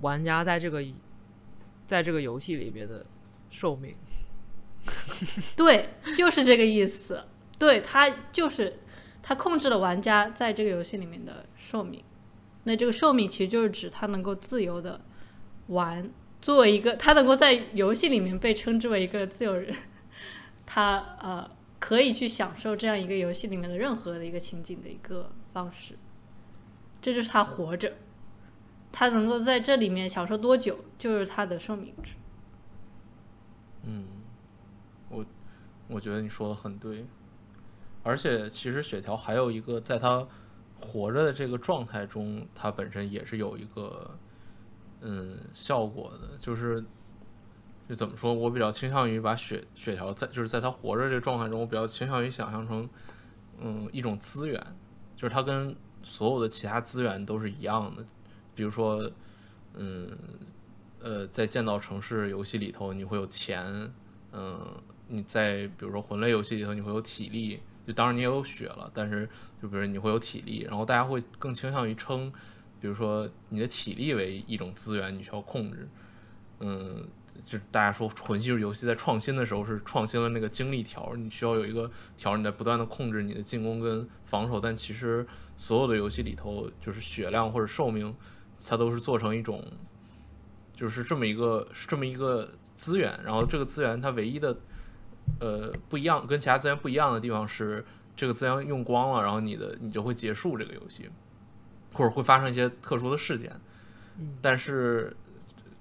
[0.00, 0.82] 玩家在这个
[1.86, 3.04] 在这个游戏里面的
[3.50, 3.94] 寿命？
[5.54, 7.24] 对，就是这个意思。
[7.58, 8.80] 对，它就是
[9.22, 12.02] 它控制了玩家在这个游戏里面的寿命。
[12.64, 15.00] 那这个寿命其实就是指他能够自由的
[15.68, 19.74] 玩，作为一个他能够在游戏里面被称之为一个自由人，
[20.66, 25.96] 他呃可以去享受这样一个游戏里面的任何的一个情景的一个方式。
[27.02, 27.92] 这就是他活着，
[28.90, 32.12] 他能够在这里面享受多久，就是他的寿命值。
[33.82, 34.06] 嗯，
[35.10, 35.22] 我
[35.88, 37.04] 我觉得你说的很对，
[38.02, 40.26] 而且其实血条还有一个，在他
[40.80, 44.10] 活着的这个状态中，它本身也是有一个
[45.00, 46.84] 嗯效果的，就是
[47.88, 52.88] 就怎么说，我比较倾向于把血血条在就是在他活着这个状态中，我比较倾向于想象成
[53.58, 54.60] 嗯一种资源，
[55.16, 58.04] 就是它跟所有的其他资源都是一样的，
[58.54, 59.10] 比如说
[59.74, 60.10] 嗯。
[61.00, 63.92] 呃，在建造城市游戏里头，你会有钱，
[64.32, 64.58] 嗯、
[65.06, 69.28] 你在比如说魂类游戏里头，你会有体力，就当然你也有血了，但是
[69.60, 72.32] 就比如你会有体力，然后大家会更倾向于称，
[72.80, 75.88] 比如说你的体力为一种资源，你需要控制，
[76.60, 77.06] 嗯，
[77.46, 88.14] 就大家说魂系游戏在创新的时候是创新了那个精力条，你需要有一个条，你在不断的控制你的进攻跟防守，但其实所有的游戏里头，就是血量或者寿命，
[88.68, 89.64] 它都是做成一种。
[90.76, 94.58] 就是这么一个这么一个资源，然后这个资源它唯一的
[95.40, 97.84] 呃不一样，跟其他资源不一样的地方是，
[98.16, 101.08] 这个资源用光了，然后你的你就会结束这个游戏，
[101.92, 103.50] 或者会发生一些特殊的事件。
[104.18, 105.16] 嗯但是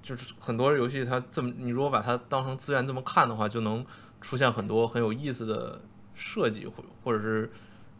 [0.01, 3.85] 就是很多游戏它这么，你如果把它当成资源这么看的话，就能
[4.21, 5.81] 出现很多很有意思的
[6.13, 7.51] 设计，或或者是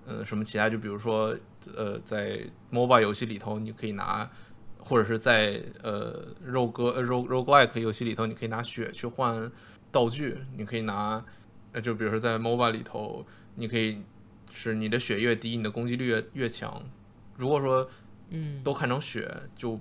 [0.06, 1.36] 呃什么其他，就比如说
[1.75, 4.29] 呃在 MOBA 游戏里头，你可以拿。
[4.86, 9.49] 或者是在呃肉鸽呃肉 roguelike 游戏里头，你可以拿血去换
[9.93, 11.23] 道具，你可以拿
[11.71, 13.25] 呃就比如说在 MOBA 里头，
[13.56, 14.01] 你可以
[14.51, 16.84] 是你的血越低，你的攻击力越越强。
[17.38, 17.89] 如果说
[18.29, 19.79] 嗯，都看成血，就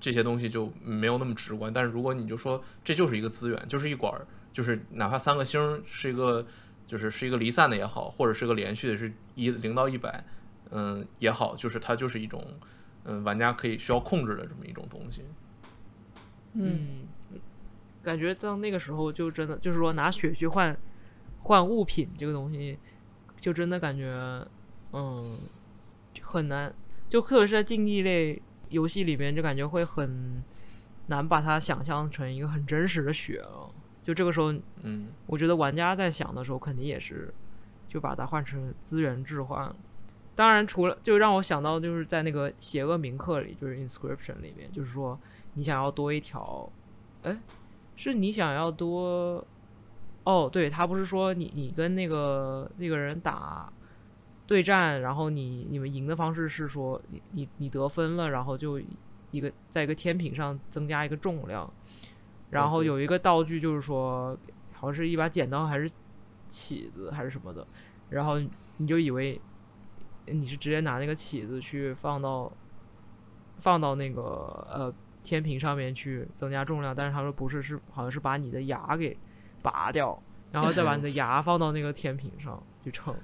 [0.00, 1.72] 这些东西就没有那么直观。
[1.72, 4.12] 但是如果你就说这就是一个资源，就是一管，
[4.52, 6.44] 就是哪怕三个星是一个
[6.86, 10.24] 就是是一个离散的也好，或者是个连续的，是一零到一百，
[10.70, 12.44] 嗯也好，就是它就是一种。
[13.10, 15.22] 嗯，玩家可以需要控制的这么一种东西。
[16.52, 17.08] 嗯，嗯，
[18.08, 20.74] 感觉到那个时候就真的就是说拿血去换
[21.40, 22.78] 换物品这个东西，
[23.38, 24.06] 就真的感觉
[24.92, 25.38] 嗯
[26.22, 26.74] 很难，
[27.06, 28.40] 就特别是在竞技类
[28.70, 30.42] 游戏里面，就感觉会很
[31.08, 33.70] 难把它想象成一个很真实的血了。
[34.02, 34.50] 就这个时候，
[34.82, 37.32] 嗯我觉得玩家在想的时候，肯定也是
[37.86, 39.70] 就把它换成资源置换。
[40.34, 45.18] 当然，除了就让我想到，就是在那个邪恶铭刻里，就是 inscription 里面，就是说
[45.54, 46.70] 你想要多一条，
[47.22, 47.36] 哎，
[47.98, 49.44] 是你想要多，
[50.22, 53.72] 哦，对他不是说你你跟那个那个人打
[54.46, 58.80] 对战，然后你你们赢的方式是说你你你得分了，然后就
[59.32, 61.68] 一个在一个天平上增加一个重量，
[62.50, 64.38] 然后有一个道具就是说
[64.72, 65.90] 好像是一把剪刀还是
[66.46, 67.66] 起子还是什么的，
[68.10, 68.38] 然后
[68.76, 69.40] 你就以为
[70.26, 72.52] 你是直接拿那个起子去放到
[73.56, 74.22] 放到那个
[74.70, 74.94] 呃
[75.28, 79.14] 天平上面去增加重量，但是他说不是，是好像是把你的牙给
[79.60, 83.14] 拔掉，然后再把你的牙 放到那个天平上去称，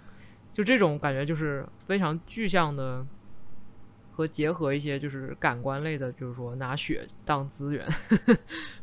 [0.53, 3.07] 就这种感觉就是非常具象的。
[4.17, 7.85] 和结合一些就是感官类的，就是说拿血当资源，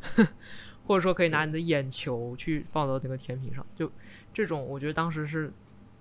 [0.86, 3.90] 或者说可以拿你的眼球去放到那个天平上，就
[4.34, 5.50] 这种，我觉得当时是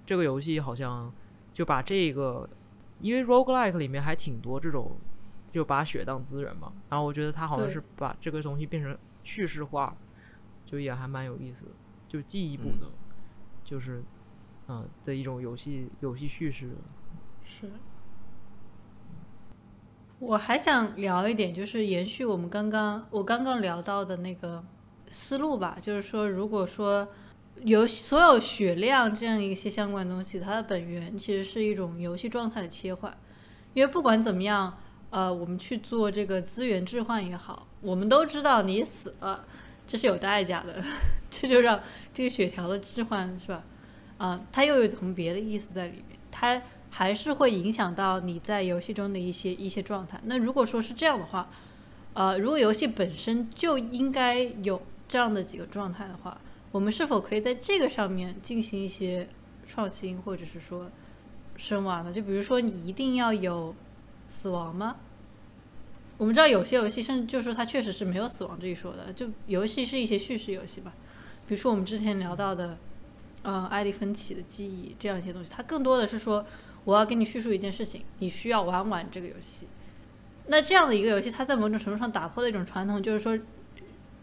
[0.05, 1.15] 这个游戏好像
[1.53, 2.49] 就把这个，
[2.99, 4.99] 因为 roguelike 里面还挺多这种
[5.53, 9.97] 就把血当资源嘛，然后我觉得他好像是把这个东西变成叙事化，
[10.65, 11.71] 就也还蛮有意思的，
[12.09, 12.87] 就进一步的，
[13.65, 14.03] 就是
[14.69, 16.71] 嗯的一种游戏游戏叙事
[17.45, 17.71] 是。
[20.19, 24.63] 我还想聊一点，就是延续我们刚刚我刚刚聊到的那个
[25.11, 27.09] 思路吧，就是说，如果说
[27.63, 33.17] 有所有血量这样一些相关东西，它的本源其实是一种游戏状态的切换，
[33.73, 34.79] 因为不管怎么样，
[35.11, 39.45] 呃，我们去做这个资源置换也好，我们都知道你死了
[39.87, 40.83] 这是有代价的，
[41.31, 41.81] 这就让
[42.15, 43.63] 这个血条的置换是吧？
[44.19, 46.63] 啊，它又有从别的意思在里面，它。
[46.93, 50.21] 还是会影响到你在游戏中的一些一些状态。
[50.25, 51.49] 那如果说是这样的话，
[52.15, 56.37] 呃，如果游戏本身就应该有这样的几个状态的话，
[56.73, 59.29] 我们是否可以在这个上面进行一些
[59.69, 60.91] 创新，或者是说
[61.57, 62.13] 深挖呢？
[62.13, 63.73] 就比如说，你一定要有
[64.31, 64.97] 死亡吗？
[66.17, 70.95] 我们知道有些游戏甚至就说它确实是没有死亡这一说的，就游戏是一些叙事游戏吧。
[71.47, 72.79] 比如说我们之前聊到的，
[73.43, 76.47] 呃，艾利芬奇的记忆这样一些东西，它更多的是说。
[76.83, 79.69] 我要给你叙述一件事情，你需要玩完这个游戏。
[80.47, 83.39] 那这样的一个游戏，它在某种程度上打破了一种传统，就是说，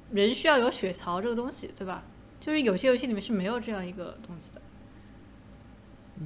[0.10, 2.04] 人需要有血槽这个东西，对吧？
[2.40, 4.62] 就是有些游戏里面是没有这样一个东西的。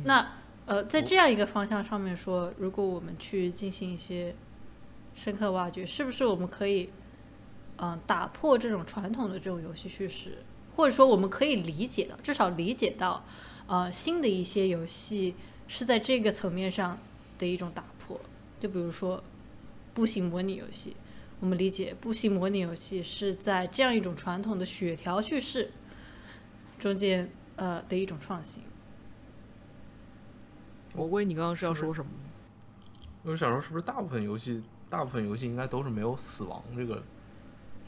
[0.06, 0.26] 那
[0.72, 4.34] 呃，在这样一个方向上面说，如果我们去进行一些
[5.14, 6.90] 深刻挖掘，是不是我们可以
[7.76, 10.38] 嗯打破这种传统的这种游戏叙事，
[10.78, 13.22] 或者说我们可以理解到，至少理解到
[13.68, 15.36] 呃新的一些游戏。
[15.68, 16.98] 是在这个层面上
[17.38, 18.18] 的一种打破，
[18.62, 19.22] 就比如说
[19.94, 20.96] 步行模拟游戏，
[21.42, 25.70] 我们理解步行模拟游戏是在这样一种传统的血条叙事
[26.80, 28.64] 中间呃的一种创新。
[30.94, 32.12] 我问你刚刚是要说什么？
[33.24, 37.02] 我想说，是不是大部分游戏，大部分游戏应该都是没有死亡这个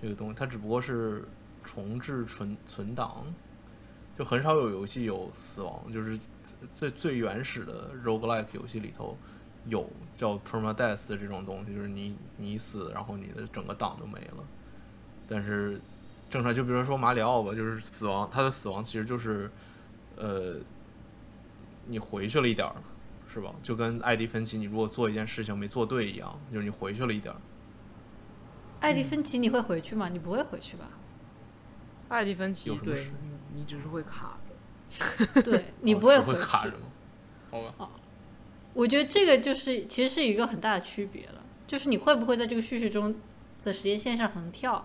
[0.02, 1.28] 这个东西，它只不过是
[1.63, 3.26] 重置存存档。
[4.16, 6.20] 就很少有游戏有死亡，就是
[6.70, 9.18] 最最原始的 roguelike 游戏里头
[9.66, 14.44] 有叫 permadeath 的这种东西，就是你你死，然后你的整个档都没了。
[15.28, 15.82] 但是
[16.30, 19.50] 正常，就比如说马里奥吧，就是死亡，它的死亡其实就是
[20.16, 20.58] 呃
[21.88, 22.76] 你回去了一点儿，
[23.34, 23.54] 是吧？
[23.63, 27.39] 就跟艾迪芬奇，你如果做一件事情没做对一样，就是你回去了一点儿。
[28.82, 30.10] 艾迪芬奇，你会回去吗？
[30.10, 30.89] 你不会回去吧？
[32.10, 33.12] 艾迪芬奇对。
[33.56, 34.36] 你只是会卡
[35.30, 36.88] 着，对 你不会卡着吗？
[37.52, 37.76] 好吧。
[37.78, 37.89] 哦，
[38.74, 43.15] 我觉得这个就是其实是一个很大的区别了，就是你会不会在这个叙事中
[43.63, 44.82] 的时间线上横跳，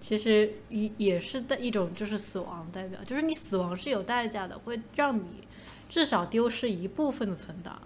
[0.00, 5.46] 其实也也是的一种就是死亡代表，就是你死亡是有代价的，会让你
[5.88, 7.80] 至少丢失一部分的存档，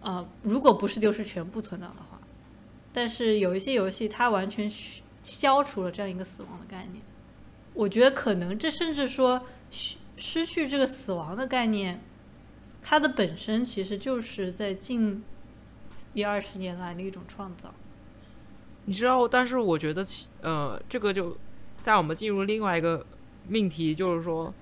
[0.00, 2.18] 呃，如果不是丢失全部存档的话，
[2.92, 4.70] 但是有一些游戏它完全
[5.22, 7.02] 消除了这样一个死亡的概念。
[7.74, 12.00] 我觉得可能这甚至说失失去这个死亡的概念，
[12.82, 15.22] 它的本身其实就是在近
[16.12, 17.72] 一二十年来的一种创造。
[18.84, 20.04] 你知道，但是我觉得，
[20.40, 21.36] 呃，这个就
[21.84, 23.06] 带我们进入另外一个
[23.46, 24.52] 命题，就是说，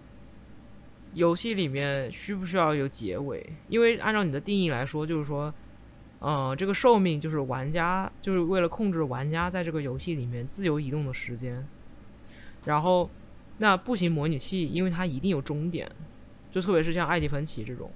[1.15, 3.45] 游戏里面需不需要有结尾？
[3.69, 5.53] 因为按照你的定义来说，就是说，
[6.21, 11.67] 呃，这个寿命就是玩家就是为了控制玩家在这个游戏里面自由移动的时间。
[12.65, 13.09] 然后，
[13.59, 15.91] 那步行模拟器，因为它一定有终点，
[16.51, 17.91] 就特别是像艾迪芬奇这种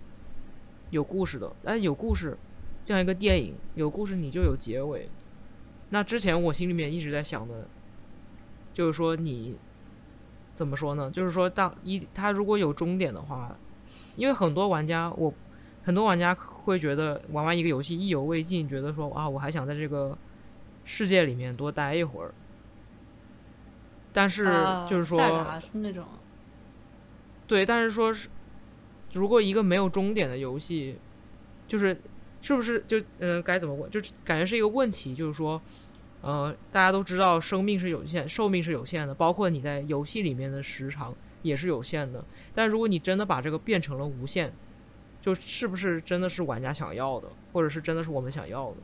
[0.91, 2.37] 有故事的，但有故事，
[2.83, 5.09] 像一个电影有故事，你就有结尾。
[5.91, 7.69] 那之前我心里面一直在想的，
[8.73, 9.57] 就是说你
[10.55, 11.11] 怎么说呢？
[11.11, 13.55] 就是说，当一他如果有终点的话，
[14.17, 15.35] 因为很多玩家，我
[15.83, 20.17] 很多玩家会觉得玩完一个游戏意犹未尽，觉得说啊，我还想在这个
[20.85, 22.33] 世界里面多待一会儿。
[24.13, 24.45] 但是
[24.89, 25.19] 就是说，
[25.73, 26.05] 那种，
[27.49, 28.29] 对，但是说是，
[29.13, 30.97] 如果一个没有终点的游戏，
[31.67, 32.01] 就是
[32.41, 33.91] 是不是就嗯该怎么问？
[33.91, 35.61] 就感觉是一个问题，就是说，
[36.25, 42.25] 呃，大家都知道生命是有限，寿命是有限的，包括你在游戏里面的时长也是有限的。
[42.55, 44.51] 但如果你真的把这个变成了无限，
[45.21, 48.77] 就是不是真的是玩家想要的，或者是真的是我们想要的。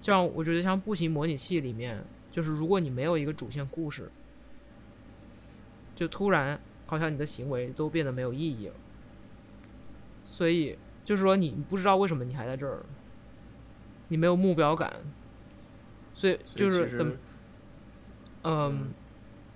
[0.00, 4.10] 像我觉得像步行模拟器里面，就是如果你没有一个主线故事，
[5.94, 8.74] 就突然好像你的行为都变得没有意义了。
[10.24, 12.84] 所以就是说你不知道为什么你还在这儿，
[14.08, 14.92] 你没有目标感，
[16.14, 17.12] 所以就是怎么
[18.44, 18.92] 嗯，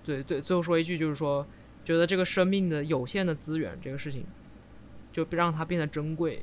[0.04, 1.46] 对对，最后说一句，就是说，
[1.84, 4.26] 觉得这个生命的有限的资源这个事情，
[5.12, 6.42] 就让它变得珍贵，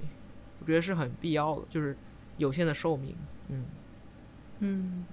[0.59, 1.97] 我觉得是很必要的，就是
[2.37, 3.15] 有限的寿命，
[3.49, 3.65] 嗯，
[4.59, 5.05] 嗯，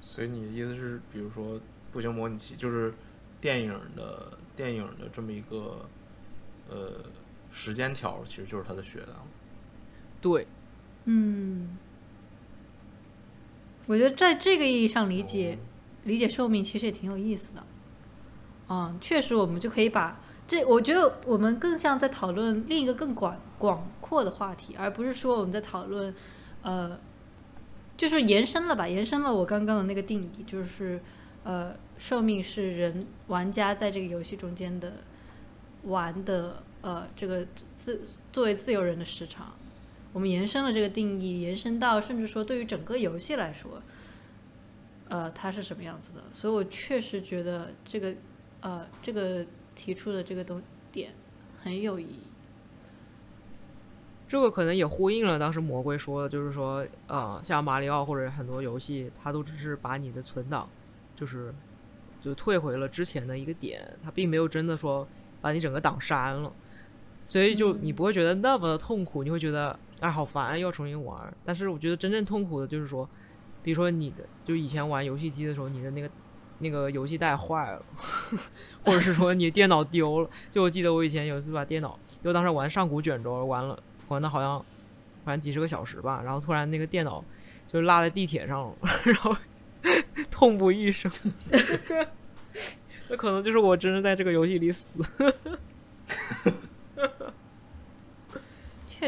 [0.00, 1.60] 所以你的意思是，比如说
[1.90, 2.92] 步行模拟器，就是
[3.40, 5.88] 电影的电影的这么一个
[6.68, 7.04] 呃
[7.50, 9.26] 时间条，其实就是它的血量。
[10.20, 10.46] 对，
[11.04, 11.76] 嗯，
[13.86, 15.58] 我觉得在这个意义上理解、
[16.04, 17.62] 理解寿命，其实也挺有意思的。
[18.68, 26.14] 嗯，确实，我们就可以把这，我觉得我们更像在讨论另一个更广广阔的话题，而不是说我们在讨论，
[26.62, 26.98] 呃，
[27.96, 30.98] 就是延伸了吧，延伸了我刚刚的那个定义，就是
[31.42, 34.94] 呃，寿命是人玩家在这个游戏中间的
[35.82, 38.00] 玩的呃这个自
[38.32, 39.52] 作为自由人的时长。
[40.14, 43.82] 我们延伸了这个定义，延伸到甚至说对于整个游戏来说，
[45.08, 46.22] 呃，它是什么样子的？
[46.30, 48.14] 所以我确实觉得这个
[48.60, 49.44] 呃这个
[49.74, 50.62] 提出的这个东
[50.92, 51.12] 点
[51.60, 52.20] 很有意义。
[54.28, 60.68] 这个可能也呼应了当时魔鬼说的，就是说，呃，像马里奥或者很多游戏，它都只是把你的存档，
[61.16, 61.52] 就是
[62.20, 65.06] 就退回了之前的一个点，它并没有真的说
[65.40, 66.52] 把你整个档删了，
[67.26, 71.34] 所以就你不会觉得那么的痛苦，你会觉得哎好烦，要重新玩。
[71.44, 73.08] 但是我觉得真正痛苦的就是说，
[73.62, 76.10] 比如说你的就以前玩游戏机的时候，你的那个
[76.58, 77.82] 那个游戏带坏了，
[78.84, 80.28] 或者是说你电脑丢了。
[80.50, 83.82] 就我记得我以前有一次把电脑，因为当时玩上古卷轴玩了。
[84.08, 84.62] 玩的好像
[85.24, 87.24] 反正几十个小时吧，然后突然那个电脑
[87.66, 89.34] 就落在地铁上了， 然后
[90.30, 91.10] 痛不欲生。
[93.08, 95.02] 那可能就是我真的在这个游戏里死。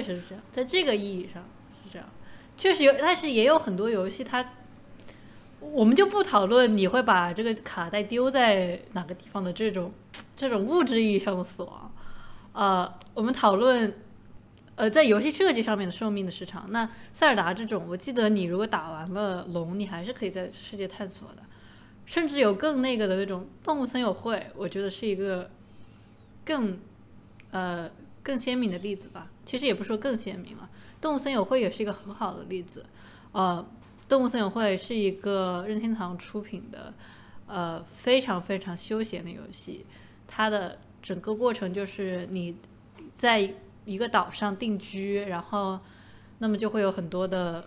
[0.03, 1.43] 确实是这样，在这个意义上
[1.83, 2.07] 是这样，
[2.57, 4.53] 确实有，但是也有很多游戏它。
[5.59, 9.91] 我们就不讨论你会把这个卡带丢在哪个地方的这种
[10.37, 11.91] 这种物质意义上的死亡，
[12.53, 13.93] 呃，我们讨论
[14.75, 21.43] 呃，在游戏设计上面的寿命的时长，那塞尔达这种，我记得你如果打完了龙，你还是可以在世界探索的，
[22.05, 25.51] 甚至有更那个的那种动物森友会，我觉得是一个
[26.45, 26.79] 更
[27.51, 27.91] 呃
[28.23, 29.29] 更鲜明的例子吧。
[29.47, 30.69] 其实也不说更鲜明了，
[31.01, 32.85] 动物森友会也是一个很好的例子。
[33.33, 33.65] 呃，
[34.09, 36.93] 动物森友会是一个任天堂出品的
[37.47, 39.87] 呃非常非常休闲的游戏，
[40.27, 42.57] 它的整个过程就是你
[43.15, 43.49] 在
[43.85, 45.79] 一个岛上定居，然后
[46.39, 47.65] 那么就会有很多的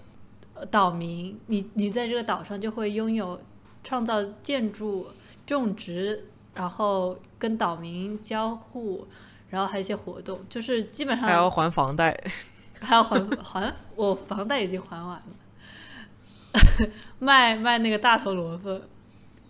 [0.70, 3.40] 岛民，你你在这个岛上就会拥有
[3.84, 5.08] 创造建筑、
[5.46, 9.08] 种植，然后跟岛民交互，
[9.50, 12.18] 然后还有一些活动，就是基本上还要还房贷，
[12.82, 16.90] 还要还还我房贷已经还完了，
[17.20, 18.82] 卖卖那个大头萝卜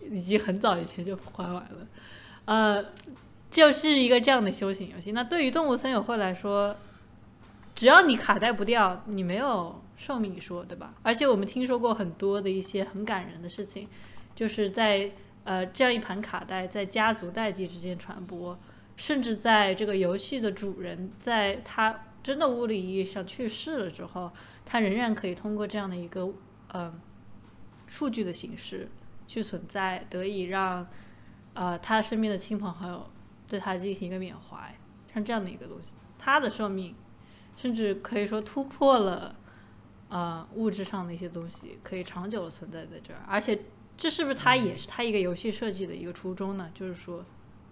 [0.09, 1.87] 已经很早以前就还完了，
[2.45, 2.85] 呃。
[3.51, 5.11] 就是一个这样的修行游戏。
[5.11, 6.75] 那对于动物森友会来说，
[7.73, 10.93] 只要你卡带不掉，你没有寿命一说，对吧？
[11.01, 13.87] 而且我们听说过很多的一些很感人的事情，
[14.35, 15.09] 就是在
[15.45, 18.55] 呃这样一盘卡带在家族代际之间传播，
[18.99, 24.29] 甚至在这个游戏的主人在他真的物理意义上去世了之后，
[24.65, 26.29] 他仍然可以通过这样的一个
[26.67, 26.93] 呃
[27.87, 28.89] 数据的形式
[29.25, 30.85] 去存在，得以让
[31.53, 33.09] 呃他身边的亲朋好友。
[33.47, 34.75] 对他进行一个缅怀，
[35.11, 36.93] 像这样的一个东西，他的寿命
[37.57, 39.35] 甚至可以说突破了
[40.09, 43.21] 呃物质上的一些东西，可以长久的存在在这儿。
[43.27, 43.59] 而且
[43.97, 46.69] 这是不是它也是它一个游戏设计的一个初衷呢？
[46.75, 47.25] 就是说，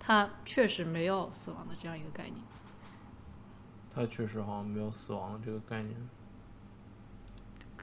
[0.08, 2.36] 它确实没有死亡的这样一个概念。
[3.94, 5.94] 它确实好像没有死亡的这个概念。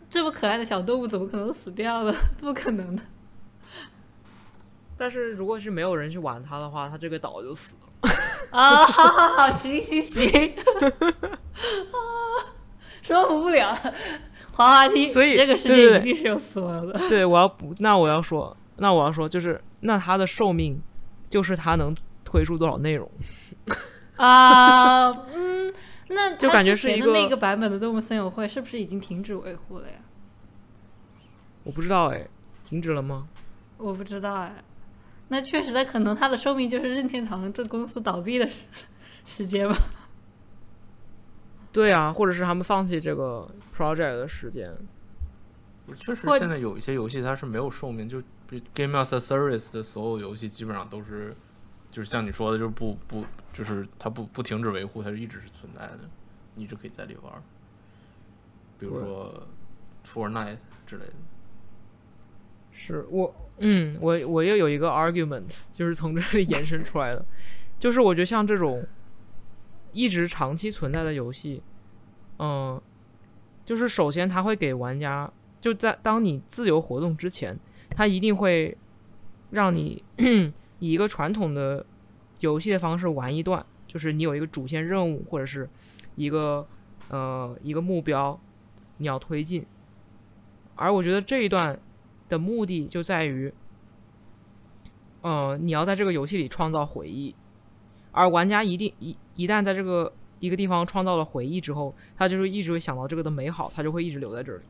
[0.09, 2.15] 这么可爱的小动物怎么可能死掉呢？
[2.41, 3.03] 不可能的。
[4.97, 8.11] 但是如果是没有人去玩它的话，它这个岛就死了。
[8.53, 10.25] 啊，好好好，行行行，
[10.57, 10.89] 啊，
[13.03, 13.75] 说服不了，
[14.53, 16.99] 滑滑梯，所以这个世界一定是有死亡的。
[17.11, 20.81] 对，我要补，那我要说，那我要说，就是那它的寿命，
[21.29, 21.95] 就是它能
[22.35, 23.09] 推出多少内容。
[24.19, 25.73] 啊，嗯，
[26.09, 29.95] 那就感觉是那个版本的动物森友会是不是已经停止维护了呀？
[31.63, 32.27] 我不知道哎，
[32.65, 33.29] 停止了吗？
[33.77, 34.65] 我不知道哎。
[35.29, 38.55] 那确实，的可能它的寿命就是任天堂这公司倒闭的时
[39.25, 39.77] 时间吧。
[41.71, 44.75] 对啊，或者是他们放弃这个 project 的时间。
[45.97, 51.37] 确实现在有一些游戏它是没有寿命，就比 Game as a Service 的所有游戏基本上都是，
[51.95, 56.01] 就是像你说的，就是不不就是它不不停止维护，它是一直是存在的，
[56.57, 57.33] 你一直可以在里玩。
[58.81, 59.47] 比如说
[60.05, 61.13] Fortnite 之类的。
[62.73, 67.25] 是我，嗯，我我又有一个 argument，就是从这里延伸出来的，
[67.79, 68.85] 就是我觉得像这种
[69.93, 71.63] 一直长期存在的游戏，
[72.41, 72.83] 嗯、
[73.65, 77.57] 就是首先它会给玩家，就在当你自由活动之前，
[77.91, 78.77] 它一定会
[79.51, 80.03] 让你
[80.85, 81.85] 以一个传统的
[82.41, 85.69] 游戏的方式玩一段，就是你有一个主线任务或者是
[86.17, 86.67] 一个
[87.09, 88.39] 呃一个目标，
[88.99, 89.65] 你要推进，
[90.75, 91.79] 而我觉得这一段。
[92.27, 93.53] 的目的就在于，
[95.21, 97.35] 呃，你要在这个游戏里创造回忆，
[98.13, 100.11] 而玩家一定一一旦在这个
[100.41, 104.65] 一个地方创造了回忆之后，他就是一直会想到这个的美好，他就会一直留在这里，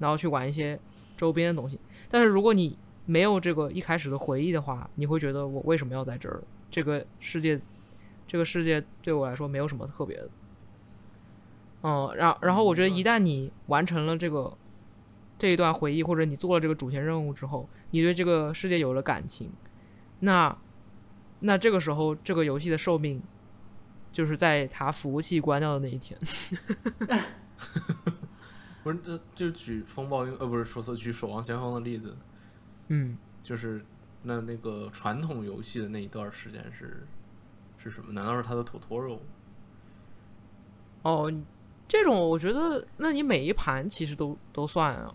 [0.00, 0.78] 然后去玩一些
[1.16, 1.78] 周边的东西。
[2.10, 2.76] 但是如果你
[3.08, 6.42] 没有这个一开始的回忆的话，你会觉得我为什么要在这儿？
[6.70, 7.58] 这个世界，
[8.26, 10.28] 这个世界对我来说没有什么特别的。
[11.82, 14.56] 嗯，然然后我觉得一旦你完成了这个。
[15.40, 19.52] 这一段回忆，或者你做了这个主线任务之后，你对这个世界有了感情，
[20.18, 20.58] 那
[21.38, 23.22] 那这个时候这个游戏的寿命
[24.10, 26.18] 就是在它服务器关掉的那一天。
[28.82, 32.16] 不是，呃，就举风暴，呃，不是说错，举守望先锋的例子，
[32.88, 33.84] 嗯，就是
[34.22, 37.06] 那那个传统游戏的那一段时间是
[37.76, 38.12] 是什么？
[38.12, 39.20] 难道是他的 tutorial？
[41.02, 41.32] 哦，
[41.86, 45.14] 这种我觉得，那你每一盘其实都都算啊。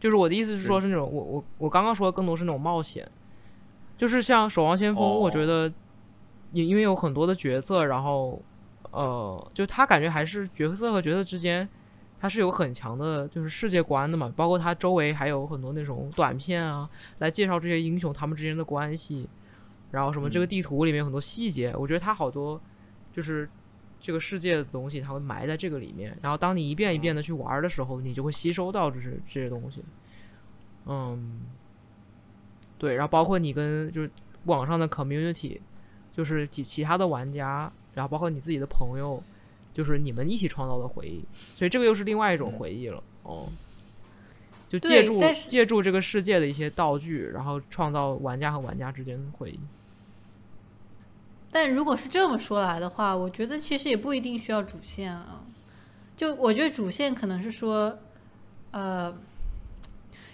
[0.00, 3.08] 就是我的意思是说，是那种我我我刚刚说的更多是那种冒险，
[3.96, 5.72] 就是像守望先锋，哦我觉得
[6.52, 8.42] 也因为有很多的角色，然后
[8.90, 11.68] 呃，就他感觉还是角色和角色之间，
[12.22, 19.28] 它是有很强的就是世界观的嘛，包括它周围还有很多那种短片啊，来介绍这些英雄他们之间的关系，
[19.90, 20.48] 然后什么这个嗯。
[20.48, 22.60] 地图里面有很多细节，我觉得它好多
[23.12, 23.50] 就是
[23.98, 29.82] 这个世界的东西，它会埋在这个里面，然后当你一遍一遍的去玩的时候，你就会吸收到这些这些东西，
[30.86, 31.40] 嗯，
[32.78, 34.08] 对，然后包括你跟就是
[34.44, 35.58] 网上的 community，
[36.12, 39.20] 就是其其他的玩家，然后包括你自己的朋友，
[39.72, 43.48] 就是你们一起创造的回忆，所以这个又是另外一种嗯回忆了，哦。
[44.68, 49.60] 就借助借助这个世界的一些道具，然后创造玩家和玩家之间的回忆。
[51.50, 55.42] 但如果是这么说来的话，我觉得其实也不一定需要主线啊。
[56.16, 57.98] 就我觉得主线可能是说，
[58.70, 59.14] 呃，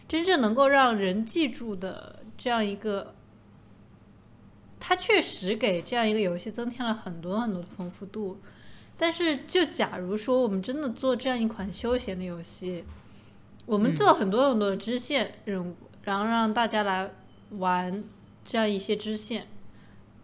[0.06, 3.16] 真正能够让人记住的这样一个，
[4.78, 8.38] 它确实给这样一个游戏增添了很多很多的丰富度。
[9.00, 12.84] 但是，就假如说我们真的做这样一款休闲的游戏，
[13.64, 17.08] 我们嗯做很多很多的支线任务，然后让大家来
[17.50, 18.02] 玩
[18.44, 19.46] 这样一些支线，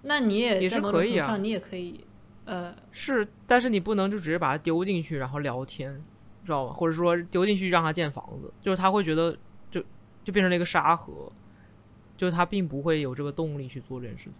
[0.02, 2.04] 那你也也在是可以啊某种程度上，你也可以，
[2.46, 6.02] 呃，是，但是你不能就直接把它丢进去，然后聊天，
[6.44, 6.72] 知道吗？
[6.72, 9.36] 或者说丢进去让他建房子，就是他会觉得
[9.70, 9.80] 就
[10.24, 11.30] 就变成了一个沙盒，
[12.16, 14.32] 就是他并不会有这个动力去做这件事情。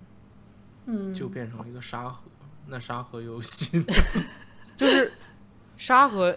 [0.86, 2.28] 嗯，就变成了一个沙盒。
[2.66, 3.86] 那沙盒游戏呢
[4.76, 5.12] 就是
[5.76, 6.36] 沙盒，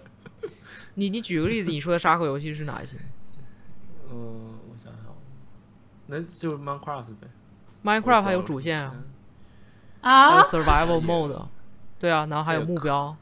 [0.95, 2.97] 你你举个例子，你说的沙盒游戏是哪一些
[4.09, 5.15] 呃，我想想，
[6.07, 7.28] 那就是 Minecraft 呗。
[7.84, 9.03] ？Minecraft 还有主线啊，
[10.01, 11.47] 还啊有，survival mode，
[11.99, 13.15] 对啊，然后还有还有目标。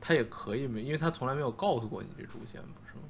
[0.00, 3.02] 它也可以没，因为它从来没有告诉过你这主线，不是吗？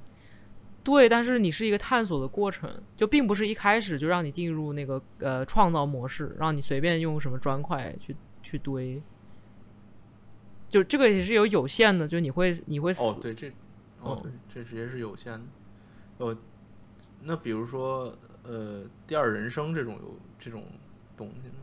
[0.83, 9.01] 对，但是你是一个探索的过程，就并不是一开始就让你进入那个呃创造模式，让你随便用什么砖块去去堆。
[10.69, 13.03] 就这个也是有有限的，就你会你会死。
[13.03, 13.49] 哦，对，这，
[13.99, 15.45] 哦哦，对，这直接是有限的。
[16.17, 16.37] 哦，
[17.23, 20.63] 那比如说，呃，第二人生这种有这种
[21.17, 21.55] 东西呢？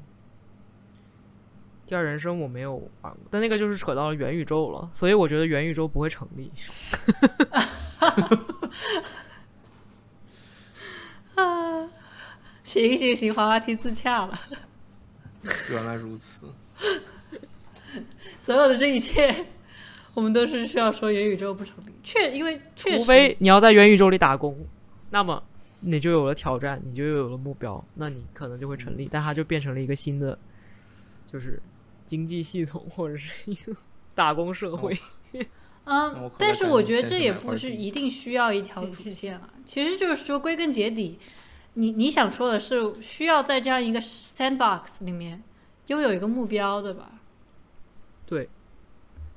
[1.86, 6.52] 第二人生我没有玩过，但那个就是扯到了元宇宙了，所以我觉得元宇宙不会成立。
[11.34, 11.90] 啊
[12.62, 14.38] 行行行，滑滑梯自洽了，
[15.72, 16.52] 原来如此。
[18.38, 19.46] 所有的这一切，
[20.14, 24.56] 我们都是需要说元宇宙不成立，确因为确除实，非你要在元宇宙里打工，
[25.10, 25.42] 那么
[25.80, 30.38] 你就有了挑战，你就有了目标，那你可能就会成立，但它就变成了一个新的，
[31.30, 31.60] 就是
[32.06, 33.74] 经济系统或者是一个
[34.14, 34.98] 打工社会。
[35.90, 39.48] 嗯但是我觉得这也不是一定需要一条主线啊。
[39.64, 41.18] 其实就是说，归根结底，
[41.74, 45.42] 你你想说的是需要在这样一个 sandbox 里面
[45.88, 47.20] 拥有一个目标，对吧？
[48.24, 48.48] 对，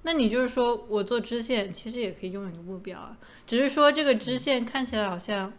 [0.03, 5.51] 那你就是说我做支线，其实也可以拥有一个目标啊，只是说这个支线看起来好像，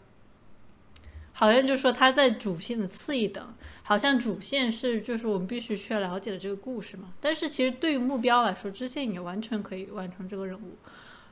[1.33, 7.13] 好像就是说它在主线的次一等，好像主线是就是我们必须需要了解的这个故事嘛。
[7.21, 10.75] 但是其实对于目标来说，支线也完全可以完成这个任务，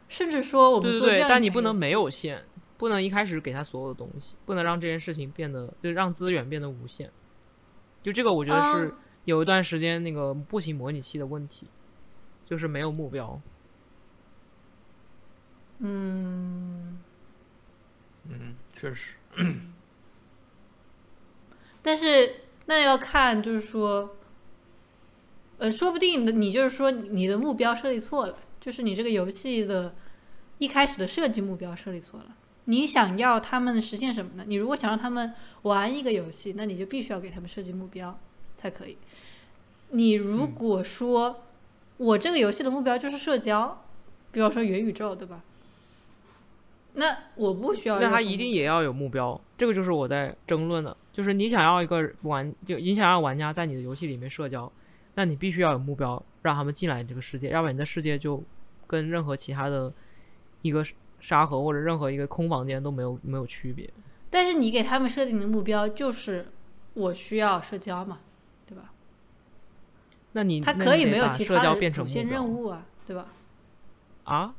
[0.08, 2.42] 甚至说我们对对对，做但你不能没有线，
[2.78, 7.11] 不能一开始给他所有的东西，不能让这件事情变得就让资源变得无限。
[8.02, 11.66] 就这个，我觉得是啊有一段时间那个步行模拟器的问题，
[12.47, 13.41] 就是没有目标。
[15.79, 16.99] 嗯，
[18.29, 19.16] 嗯，确实，
[21.83, 24.16] 但是那要看，就是说，
[25.57, 29.95] 呃，说不定的你就是说你的目标设立错了，就是你这个游戏的
[30.59, 32.37] 一开始的设计目标设立错了。
[32.66, 34.45] 你想要他们实现什么呢？
[34.47, 38.16] 你如果想让他们玩一个游戏，那你就必须要给他们设计目标
[38.55, 38.99] 才可以。
[39.91, 41.43] 你如果说、
[41.97, 43.84] 我这个游戏的目标就是社交，
[44.32, 45.43] 比方说元宇宙，对吧？
[46.95, 54.70] 那我不需要那他一定也要有目标，这个就是我在争论的，就是你想要一个玩，就你想要玩家在你的游戏里面社交，
[55.14, 58.43] 那你必须要有目标，让他们进来这个世界，要不然你的世界就
[58.88, 59.93] 跟任何其他的
[60.62, 60.84] 一个
[61.20, 63.88] 沙盒或者任何一个空房间都没有没有区别。
[64.28, 66.47] 但是你给他们设定的目标就是
[66.95, 68.18] 我需要社交嘛？
[70.33, 73.26] 那你它那你得可以没有其他的主线任务啊，对吧？
[74.24, 74.55] 啊？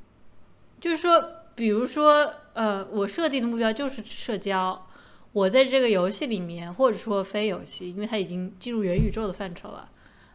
[0.79, 1.23] 就是说，
[1.55, 4.87] 比如说，呃，我设定的目标就是社交，
[5.31, 9.87] 我在这个游戏里面，或者说非游戏，因为它已经进入元宇宙的范畴了，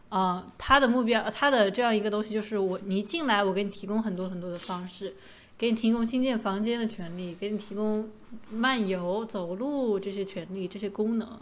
[0.09, 5.13] 啊、它的目标，它的这样一个东西就是我，你一进来，我给你提供很多很多的方式，
[5.57, 8.09] 给你提供新建房间的权利，给你提供
[8.49, 11.39] 漫游、走路这些权利、这些功能。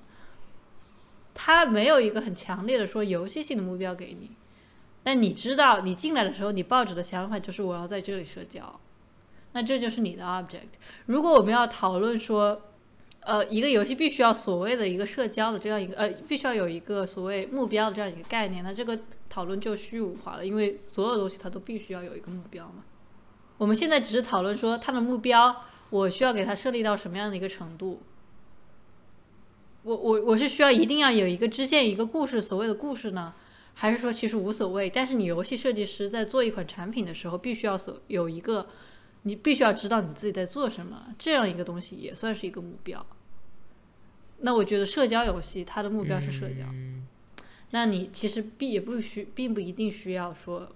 [1.36, 4.32] 它没有一个很强烈的说游戏性的目标给你，
[5.04, 8.80] 但你知道，你进来的时候，你抱着的想法就是我要在这里社交，
[9.52, 10.80] 那这就是你的 object。
[11.08, 12.62] 如果我们要讨论说，
[13.20, 22.84] 呃，一个游戏必须要所谓的一个社交的这样一个，呃，必须要有一个所谓目标的这样一个概念，那这个讨论就虚无化了，因为所有东西它都必须要有一个目标嘛。
[23.58, 25.56] 我们现在只是讨论说它的目标，
[25.90, 28.02] 我需要给它设立到什么样的一个程度。
[29.86, 33.32] 我我我是需要一定要有一个支线一个故事，所谓的故事呢，
[33.76, 34.90] 还是说其实无所谓？
[34.90, 38.68] 但是你游戏设计师在做一款产品的时候，必须要所有一个，
[39.22, 43.06] 你必须要知道你自己在做什么，这样一个东西也算是一个目标。
[44.40, 47.06] 那我觉得社交游戏它的目标是社交，嗯
[47.70, 50.68] 那你其实并也不需，并不一定需要说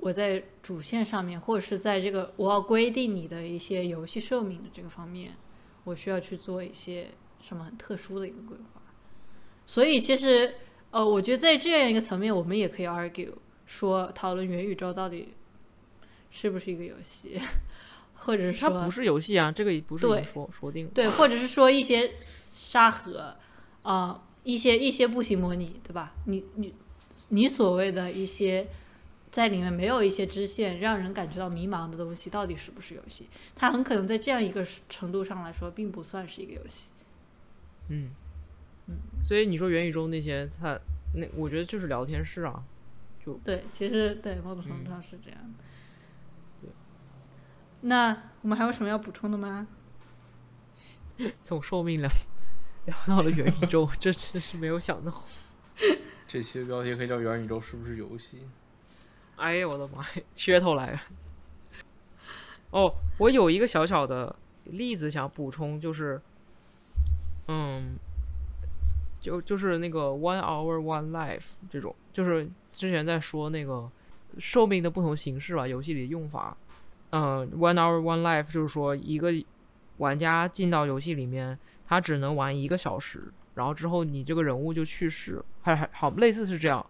[0.00, 5.32] 我在主线上面，或者是在这个我要规定你的一些游戏寿命的这个方面，
[5.84, 7.08] 我需要去做一些
[7.46, 8.80] 什么很特殊的一个规划。
[9.64, 10.54] 所以其实
[10.90, 13.32] 呃，我觉得在这样一个层面，我们也可以 argue
[13.66, 15.34] 说讨论元宇宙到底
[16.30, 17.40] 是不是一个游戏，
[18.14, 20.92] 或者是说它不是游戏啊，这个也不是说说定了。
[20.94, 23.36] 对，或者是说一些沙盒，
[23.82, 26.14] 啊、一些一些步行模拟，对吧？
[26.26, 26.74] 你你
[27.28, 28.66] 你所谓的一些
[29.30, 33.28] 在里面没有一些支线，让人感觉到迷茫的东西，到底是不是游戏？
[33.56, 36.92] 它很可能在这样一个程度上来说，并不算是一个游戏。
[37.88, 38.10] 嗯，
[39.24, 40.78] 所以你说元宇宙那些，他
[41.14, 42.64] 那我觉得就是聊天室啊，
[43.24, 45.64] 就对，其实对某种程嗯度上是这样的。
[47.82, 49.68] 那我们还有什么要补充的吗？
[51.42, 52.10] 从寿命聊
[52.86, 55.12] 聊到了元宇宙，这真是没有想到。
[56.26, 58.40] 这期的标题可以叫“元宇宙是不是游戏
[59.36, 61.00] 哎呀，我的妈呀，噱头来了！
[62.70, 64.34] 哦，我有一个小小的
[64.64, 66.20] 例子想补充，就是，
[67.48, 67.96] 嗯，
[69.20, 73.90] 就就是那个 one hour one life 这种，就是之前在说那个
[74.38, 76.56] 寿命的不同形式吧，游戏里的用法。
[77.10, 79.32] 嗯，one hour one life 就是说一个
[79.98, 86.84] 玩家进到游戏里面，他只能玩一个小时，然后之后你这个人物就去世，还还好类似是这样。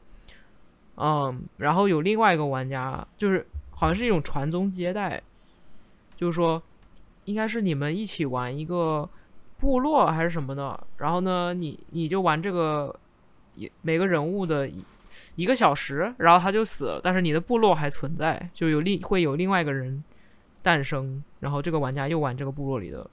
[0.96, 5.22] 嗯，然后有另外一个玩家，就是好像是一种传宗接代，
[6.16, 6.60] 就是说，
[7.26, 9.08] 应该是你们一起玩一个
[9.58, 12.94] 部落还是什么的，然后呢，你你就玩这个
[13.54, 14.84] 一每个人物的一
[15.34, 20.02] 一个小时，然后他就死了，但是你的部落还存在，就有另会有另外一个人
[20.62, 23.08] 诞生，然后这个玩家又玩这个部落里的，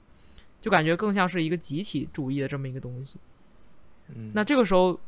[0.60, 3.18] 就感觉更像是一个集体主义的这么一个东西。？”
[4.14, 5.00] 嗯，那这个时候，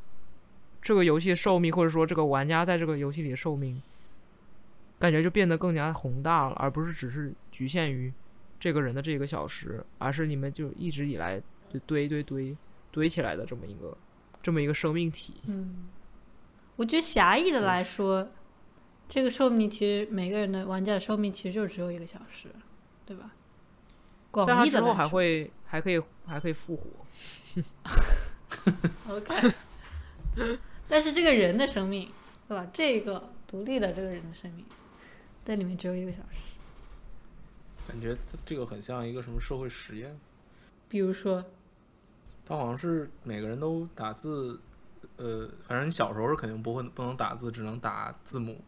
[0.80, 3.82] 这个游戏寿命，或者说这个玩家在这个游戏里的寿命，
[4.98, 8.10] 感觉就变得更加宏大了，而不是只是局限于
[8.58, 12.56] 这个人的这一个小时，而是你们就一直以来就堆堆堆
[12.90, 13.96] 堆起来的这么一个
[14.42, 15.34] 这么一个生命体。
[15.46, 15.86] 嗯，
[16.76, 18.28] 我觉得狭义的来说，
[19.08, 22.48] 这个寿命其实每个人的玩家的寿命其实就只有一个小时，
[23.04, 23.32] 对吧？
[24.30, 26.84] 广义的还会还可以还可以复活。
[29.08, 29.54] OK，
[30.88, 32.10] 但是这个人的生命，
[32.48, 32.66] 对吧？
[32.72, 34.64] 这个独立的这个人的生命，
[35.44, 36.45] 在里面只有一个小时。
[37.86, 40.18] 感觉这这个很像一个什么社会实验。
[40.88, 41.44] 比如说，
[42.44, 44.60] 他好像是每个人都打字，
[45.16, 48.60] 呃，反正你小时候是肯定不会不能打字，只能打字母，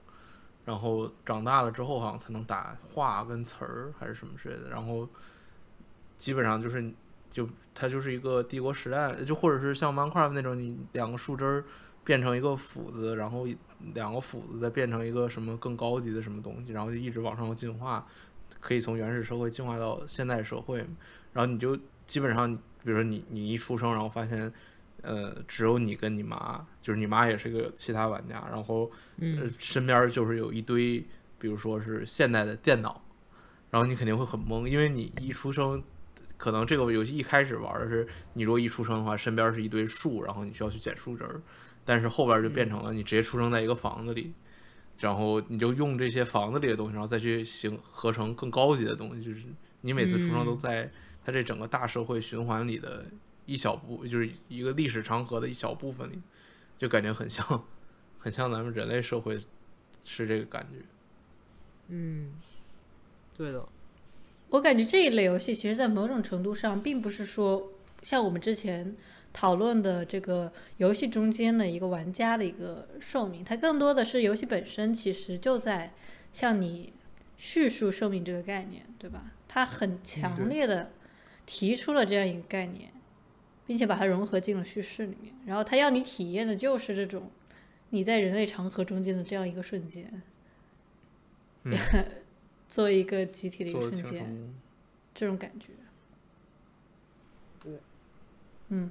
[0.65, 5.09] 然后长大了之后好像才能打话跟词儿还是什么之类的，然后
[6.17, 6.93] 基本上就是
[7.31, 11.65] 就它就是一个帝国时代，就或者是像 Minecraft 那种，你两个树枝儿
[12.05, 13.47] 变成一个斧子，然后
[13.95, 18.05] 两个斧子再变成一个什么更高级的什么东西，然后就一直往上进化，
[18.61, 20.79] 可以从原始社会进化到现代社会，
[21.33, 24.53] 然后你就基本上，比如说你你一出生，然后发现，
[25.03, 28.91] 呃，只有你跟你妈，就是你妈也是个其他玩家，然后
[29.21, 30.99] 呃嗯，身边就是有一堆，
[31.39, 33.03] 比如说是现代的电脑，
[33.71, 35.83] 然后你肯定会很懵，因为你一出生，
[36.37, 41.41] 可能这个游戏一开始玩的是你如果一出生的话，身边是一堆树，然后你需要去捡树枝儿，
[41.85, 44.33] 但是后边儿就变成了你直接出生在一个房子里。
[44.99, 49.47] 然后你就用这些房子里的东西，然后再去形合成更高级的东西，就是
[49.83, 50.91] 你每次出生都嗯在
[51.25, 53.07] 它这整个大社会循环里的
[53.47, 56.21] 一小部，就是一个历史长河的一小部分里，
[56.77, 57.65] 就感觉很像，
[58.19, 59.41] 很像咱们人类社会
[60.05, 60.85] 是这个感觉。
[61.89, 62.33] 嗯，
[63.37, 63.67] 对的，
[64.51, 67.73] 我感觉这一类游戏，其实，在某种程度上，并不是说
[68.03, 68.97] 像我们之前
[69.39, 75.95] 讨论的这个游戏中间的一个玩家的一个寿命，它更多的是游戏本身其实就在
[76.33, 76.93] 向你
[77.37, 79.31] 叙述寿命这个概念，对吧？
[79.47, 80.91] 它很强烈的
[81.47, 82.91] 提出了这样一个概念，
[83.65, 87.31] 并且把它融合进了叙事里面，然后它要你体验的就是这种
[87.91, 90.21] 你在人类长河中间的这样一个瞬间，
[91.63, 91.79] 嗯
[92.67, 94.53] 作为一个集体的一个瞬间。
[95.15, 95.69] 这种感觉。
[97.63, 97.73] 对，
[98.71, 98.91] 嗯，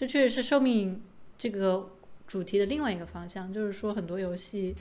[0.00, 0.98] 这确实是寿命
[1.36, 1.90] 这个
[2.26, 4.74] 主题的另外一个方向，就是说很多游戏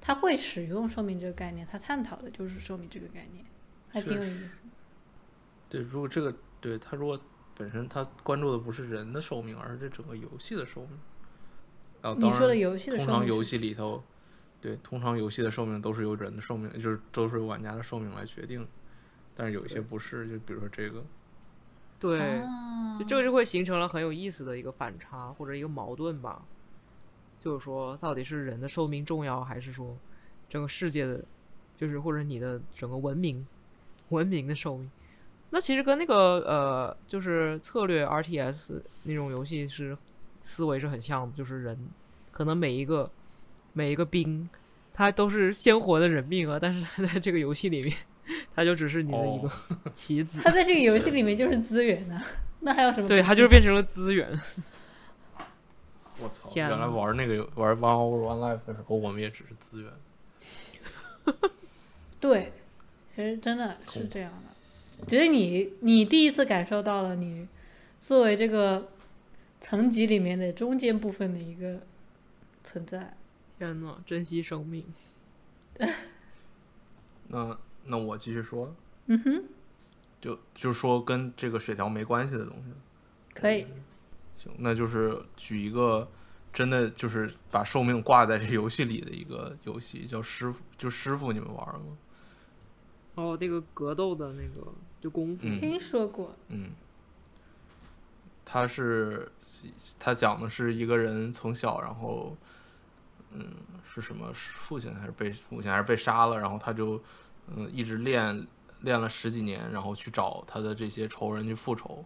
[0.00, 3.44] 它会使用寿命这个概念，它探讨的就是寿命这个概念，
[3.88, 4.68] 还挺有意思的。
[5.68, 7.20] 对，如果这个对他如果
[7.56, 10.96] 本身他关注的不是人的寿命，而是这整个游戏的寿命。
[12.02, 14.00] 啊，你说的游戏的通常游戏里头，
[14.60, 18.64] 对，通常游戏的寿命都是由人的寿命，就是都是由玩家的寿命来决定。
[19.34, 21.04] 但是有一些不是，就比如说这个，
[22.02, 26.42] 对，啊就这个就会形成了很有意思的一个反差或者一个矛盾吧。
[27.38, 29.96] 就是说，到底是人的寿命重要，还是说
[30.48, 31.24] 整个世界的，
[31.76, 33.46] 就是或者你的整个文明
[34.10, 34.90] 文明的寿命？
[35.50, 39.96] 那其实跟那个呃，就是策略 RTS 那种游戏是
[40.40, 41.88] 思维是很像的，就是人
[42.30, 43.10] 可能每一个
[43.72, 44.48] 每一个兵，
[44.92, 47.96] 他都是鲜活的人命啊，但是在这个游戏里面，
[48.54, 49.50] 他就只是你的一个
[49.94, 50.40] 棋子。
[50.42, 52.22] 它在这个游戏里面 就是资源呢、
[52.60, 53.06] 那还有什么？
[53.08, 54.28] 对，它就是变成了资源。
[56.22, 59.92] 我操，原来玩那个游玩 One Hour One Life 的时候，我们也只是资源。
[62.20, 62.52] 对，
[63.16, 64.30] 其实真的是这样
[65.00, 67.48] 的，只是你你第一次感受到了你
[67.98, 68.88] 作为这个
[69.60, 71.80] 层级里面的中间部分的一个
[72.62, 73.16] 存在。
[73.58, 74.84] 天呐，珍惜生命。
[77.28, 78.74] 那那我继续说，
[79.06, 79.44] 嗯哼，
[80.20, 82.72] 就就说跟这个血条没关系的东西。
[83.34, 83.66] 可以。
[84.34, 86.08] 行，那就是举一个
[86.52, 91.96] 真的就是把寿命挂在这游戏里的一个游戏，叫师傅，就师傅，你们玩吗？
[93.14, 96.70] 哦，那个格斗的那个就功夫，嗯听说过，嗯，
[98.44, 99.30] 他是
[100.00, 102.34] 他讲的是一个人从小，然后
[103.32, 103.46] 嗯
[103.84, 106.98] 是什么父亲还是被母亲还是被杀了，然后他就
[107.48, 108.46] 嗯一直练
[108.82, 112.04] 练了十几年，然后去找他的这些仇人去复仇。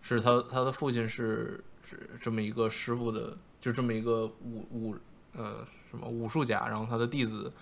[0.00, 4.96] 是他他的父亲是是这么一个师傅的，就这么一个武武
[5.32, 7.52] 呃什么武术家，然后他的弟子。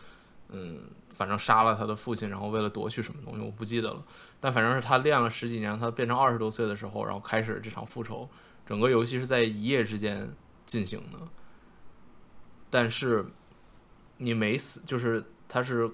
[0.52, 0.80] 嗯，
[1.10, 4.04] 反正杀了他的父亲，然后为了夺取什么东西，我不记得了。
[4.40, 8.28] 但反正是他练了十几年，他变成二十多岁的时候，然后开始这场复仇。
[8.66, 10.28] 整个游戏是在一夜之间
[10.66, 11.20] 进行的，
[12.68, 13.24] 但是
[14.16, 15.88] 你没死，就是他是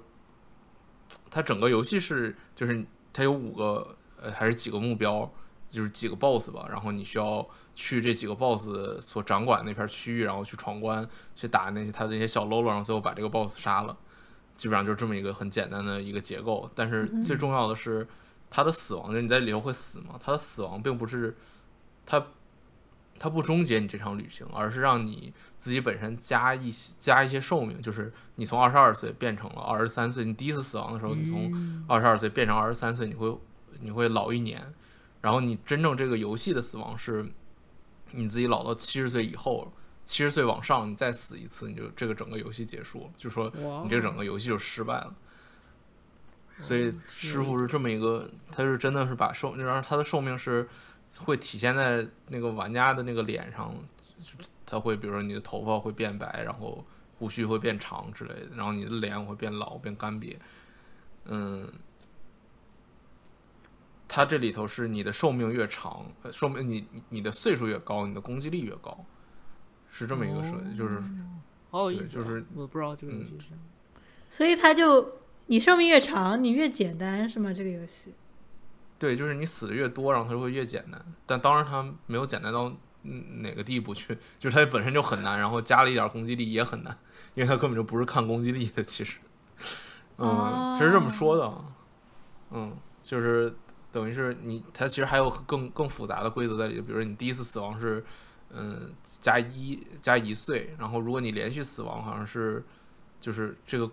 [1.37, 2.83] 他整个游戏是就是
[3.13, 5.31] 它有五个呃还是几个目标，
[5.69, 13.95] 就是几个 BOSS 吧，然后你需要去这几个 BOSS 所掌管那片区域，然后去闯关，去打那些它的那些小喽啰，然后最后把这个 BOSS 杀了。
[14.55, 18.09] 基本上就是这么一个很简单的一个结构，但是最重要的是
[18.49, 20.19] 它的死亡，就是你在里头会死嘛？
[20.19, 21.37] 它的死亡并不是
[22.07, 22.29] 他
[23.19, 33.39] 它不终结你这场旅行，而是让你自己本身加一些加一些寿命，就是你从二十二岁变成了二十三岁，你第一次死亡的时候，你从二十二岁变成二十三岁，你会
[33.81, 34.75] 你会老一年，
[35.21, 37.27] 然后你真正这个游戏的死亡是，
[38.13, 39.73] 你自己老到七十岁以后，
[40.05, 43.53] 七十岁往上你再死一次，你就这个整个游戏结束了，就说
[43.83, 45.15] 你这个整个游戏就失败了。
[46.59, 50.67] 所以师傅是这么一个，他是真的是把寿，然后他的寿命是
[51.21, 53.75] 会体现在那个玩家的那个脸上，
[54.65, 56.85] 他会比如说你的头发会变白，然后
[57.19, 60.37] 胡须会变长之类的，然后你的脸会变老变干瘪，
[61.25, 61.73] 嗯，
[64.07, 69.05] 它这里头是你的寿命越长，呃寿命你你你的岁数越高，你的攻击力越高，
[69.91, 71.01] 是这么一个设计，就是
[71.71, 73.55] 好有意思啊，对就是我不知道这个游嗯戏是。
[74.29, 77.53] 所以他就你寿命越长，你越简单是吗？
[77.53, 78.13] 这个游戏
[78.99, 81.05] 对，就是你死的越多，然后它就会越简单。
[81.27, 82.73] 但当然它没有简单到
[83.43, 86.99] 哪个地步去，就是它本身就很难，然后加了一点攻击力也很难，
[87.35, 89.19] 因为它根本就不是看攻击力的，其实，
[90.17, 91.65] 嗯，是这么说的，
[92.51, 93.55] 嗯，就是
[93.93, 98.03] 等于是你，它其实还有更更复杂的规则在里，比如说你第一次死亡是
[98.51, 102.65] 嗯加一加一岁，然后如果你连续死亡，好像是
[103.21, 103.91] 就是这个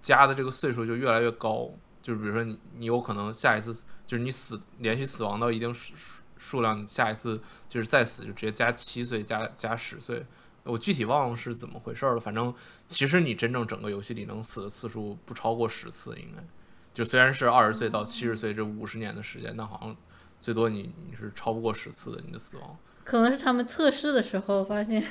[0.00, 1.70] 加的这个岁数就越来越高。
[2.04, 3.72] 就是比如说你，你有可能下一次
[4.04, 10.26] 就是你死连续死亡到一定数数数量，你下一次就是再死就直接加七岁加加十岁。
[10.64, 12.54] 我具体忘了是怎么回事了，反正
[12.86, 16.44] 其实你真正整个游戏里能死的次数不超过十次，应该
[16.92, 19.96] 就虽然是二十岁到七十岁这五十年的时间，但好像
[20.38, 22.76] 最多你你是超不过十次的你的死亡。
[23.04, 25.02] 可能是他们测试的时候发现，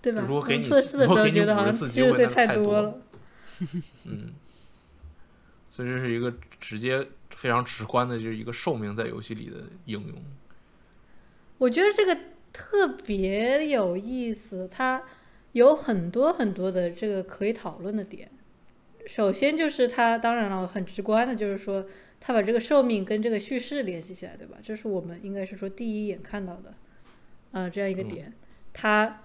[0.00, 0.22] 对吧？
[0.26, 2.94] 如果给你测试的时候觉得好像50次七十岁太多了了。
[4.06, 4.34] 嗯，
[5.74, 9.56] 所以这是一个直接非常直观的，就是一个寿命在游戏里的
[9.86, 10.14] 应用。
[11.58, 12.16] 我觉得这个
[12.52, 15.02] 特别有意思，它
[15.50, 18.30] 有很多很多的这个可以讨论的点。
[19.08, 21.84] 首先就是它，当然了，很直观的就是说，
[22.20, 24.58] 它把这个寿命跟这个叙事联系起来，对吧？
[24.62, 26.72] 这是我们应该是说第一眼看到的，
[27.50, 28.32] 呃，这样一个点。
[28.72, 29.23] 它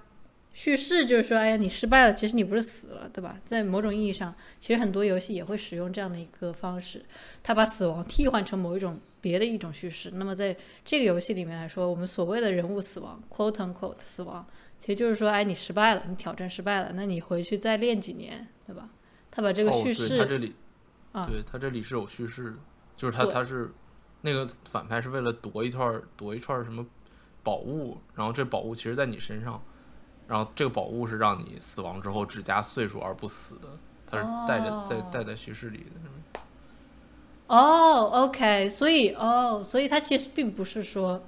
[0.52, 3.40] 叙事就是说，哎呀，你失败了，其实你不是死了，对吧？
[3.46, 7.06] 在某种意义上，其实很多游戏也会使用这样的一个方式，
[7.42, 10.12] 它把死亡替换成某一种别的一种叙事。
[10.16, 14.46] 那么在这个游戏里面来说，我们所谓的人物死亡 （quote unquote） 死亡，
[14.78, 18.90] 其实就是说，哎，你失败了，你挑战失败了，那你回去再练几年，对吧？
[19.32, 20.56] 他把这个哦，叙事，这里，
[21.12, 22.58] 啊对，他这里是有叙事的，
[22.96, 23.72] 就是他他是
[24.22, 26.86] 那个反派是为了夺一串儿夺一串儿什么
[27.44, 29.64] 宝物，然后这宝物其实在你身上，
[30.30, 33.68] 然后这个宝物是让你死亡之后只加岁数而不死的，
[34.06, 36.42] 它是带着在哦带在叙事里的。
[37.48, 41.24] 哦，OK，所以哦，所以它其实并不是说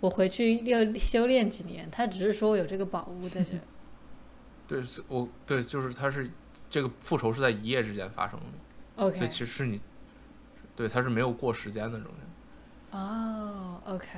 [0.00, 3.60] 我回去要修炼几年，它只是说我有这个宝物在这儿。
[4.66, 6.28] 对，我对，就是它是
[6.68, 8.46] 这个复仇是在一夜之间发生的，
[8.96, 9.80] 所 OK，以其实是你，
[10.74, 12.98] 对，它是没有过时间的中间。
[13.00, 14.08] 哦，OK，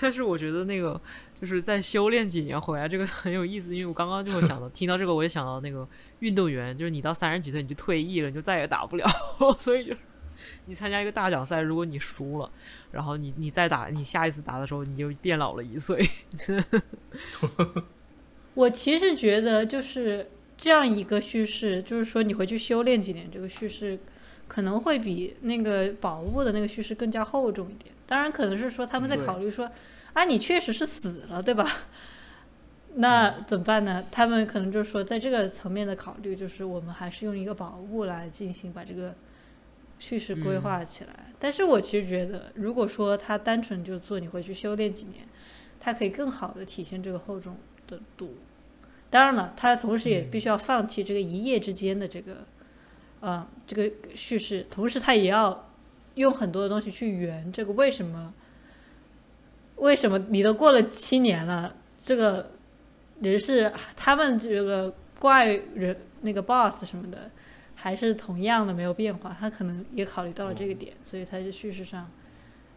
[0.00, 1.00] 但是我觉得那个
[1.40, 5.86] 就是在修炼几年回来，这个很有意思，因为我刚刚就会想到， 听到这个我也想到那个
[6.18, 9.06] 运动员，就是你到三十几岁你就退役了，你就再也打不了，
[9.56, 10.00] 所以就是
[10.66, 12.50] 你参加一个大奖赛，如果你输了，
[12.90, 16.04] 然后你你再打，你下一次打的时候你就变老了一岁。
[18.54, 23.96] 我其实觉得就是这样一个叙事，就是说你回去修炼几年，这个叙事
[24.48, 27.94] 可能会比那个宝物的那个叙事更加厚重一点。
[28.06, 29.70] 当然，可能是说他们在考虑说，
[30.12, 31.66] 啊，你确实是死了，对吧？
[32.94, 34.04] 那怎么办呢？
[34.10, 39.14] 他们可能就是说，在这个层面的考虑，就是我们还是用一个宝物来进行把这个
[39.98, 41.10] 叙事规划起来。
[41.38, 45.26] 但是我其实觉得，如果说他单纯就做你回去修炼几年，
[45.78, 47.56] 它可以更好的体现这个厚重
[47.86, 48.34] 的度。
[49.10, 52.38] 当然了，他同时也必须要放弃这个一夜之间的这个，
[53.20, 55.70] 呃，这个叙事，同时他也要
[56.14, 58.34] 用很多的东西去圆这个为什么，
[59.78, 60.18] 为什么？
[60.28, 61.74] 你都过了七年了，
[62.04, 62.50] 这个
[63.20, 67.30] 人是他们这个怪人那个 boss 什么的，
[67.74, 72.10] 还是同样的没有变化，他可能也考虑到了这个点，所以他在叙事上，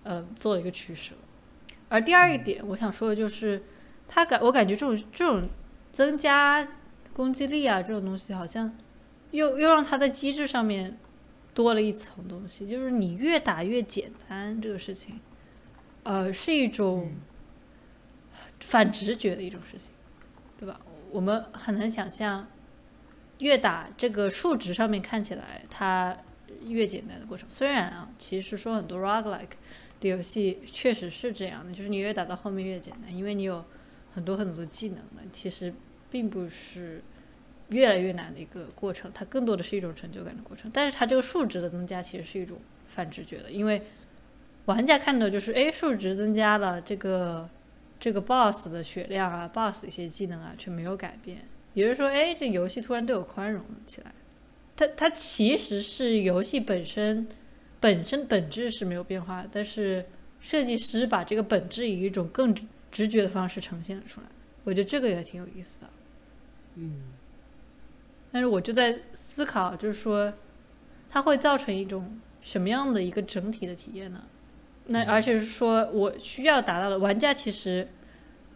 [0.04, 1.16] 呃，做了一个取舍。
[1.89, 3.62] 而第二一点，我想说的就是，
[4.08, 5.49] 他感我感觉这种这种
[5.91, 6.68] 增加
[7.14, 8.74] 攻击力啊这种东西，好像
[9.32, 10.97] 又又让他在机制上面
[11.54, 15.20] 多了一层东西，就是你越打越简单这个事情，
[16.04, 17.12] 呃，是一种
[18.60, 19.91] 反直觉的一种事情，
[20.60, 20.80] 对吧？
[21.12, 22.47] 我们很难想象，
[23.39, 26.18] 越打这个数值上面看起来它
[26.66, 27.49] 越简单的过程。
[27.49, 29.49] 虽然啊，其实说很多 roguelike
[29.99, 33.64] 的游戏确实是这样的，就是你越打到后面越简单，因为你有
[34.14, 35.74] 很多很多的技能了，其实
[36.10, 37.04] 并不是
[37.70, 40.72] 越来越难的一个过程，它更多的是一种成就感的过程。
[40.74, 43.82] 但是它这个数值的增加其实是一种反直觉的，因为
[44.66, 47.49] 玩家看到就是哎数值增加了，这个
[47.99, 51.39] 这个 boss 的血量啊，boss 的一些技能啊却没有改变，
[51.74, 54.12] 也就是说哎这游戏突然对我宽容了起来。
[54.76, 57.28] 它它其实是游戏本身。
[57.80, 60.05] 本身本质是没有变化，但是
[60.39, 62.55] 设计师把这个本质以一种更
[62.91, 64.28] 直觉的方式呈现了出来，
[64.64, 65.89] 我觉得这个也挺有意思的。
[66.76, 67.01] 嗯，
[68.32, 70.32] 但是我就在思考，就是说
[71.09, 74.22] 它会造成一种什么样的一个整体的体验呢？
[74.88, 77.88] 那而且是说我需要达到的玩家其实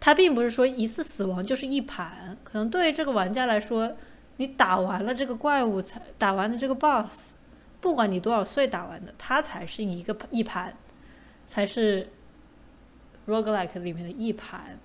[0.00, 3.96] 他并不是说一次死亡就是一盘，可能对于这个玩家来说，
[4.36, 7.32] 你打完了这个怪物才打完了这个 BOSS。
[7.80, 10.74] 不管你多少岁打完的，它才是一个一盘，
[11.46, 12.08] 才是
[13.28, 14.78] roguelike 里面的一盘。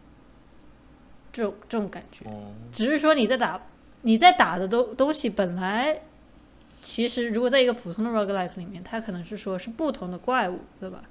[1.34, 2.26] 这种这种感觉，
[2.72, 3.60] 只是说你在打
[4.02, 6.02] 你在打的东东西本来，
[6.82, 11.02] 其实如果在一个普通的 roguelike 里面，它可能是说是不同的怪物，对吧？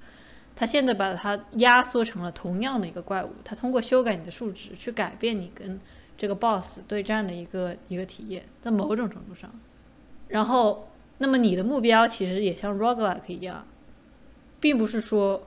[0.61, 5.81] 它现在把它压缩成了同样的一个怪物，它通过修改你的数值去改变你跟
[6.19, 9.51] 这个 boss 对战的一个一个体验，在某种程度上，
[10.29, 10.87] 然后。
[11.23, 13.67] 那么你的目标其实也像 roguelike 一样，
[14.59, 15.47] 并不是说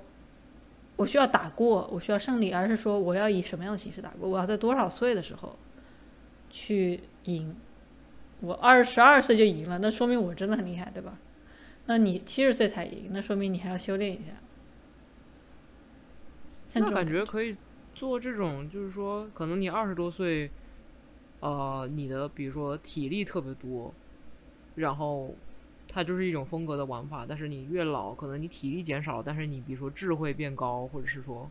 [0.95, 4.29] 我需要打过，我需要胜利，而是说我要以什么样的形式打过？
[4.29, 5.57] 我要在多少岁的时候
[6.51, 7.55] 去赢？
[8.41, 11.17] 我二十二岁就赢了，那说明我真的很厉害，对吧？
[11.87, 14.42] 那你七十岁才赢，那说明你还要修炼一下。
[16.73, 17.55] 那感觉可以
[17.93, 20.49] 做这种，就是说，可能你二十多岁，
[21.39, 23.93] 呃，你的比如说体力特别多，
[24.75, 25.33] 然后。
[25.85, 31.47] 它就是一种风格的玩法，但是你越老，可能你体力减少，但是你比如说智慧变高，或者是说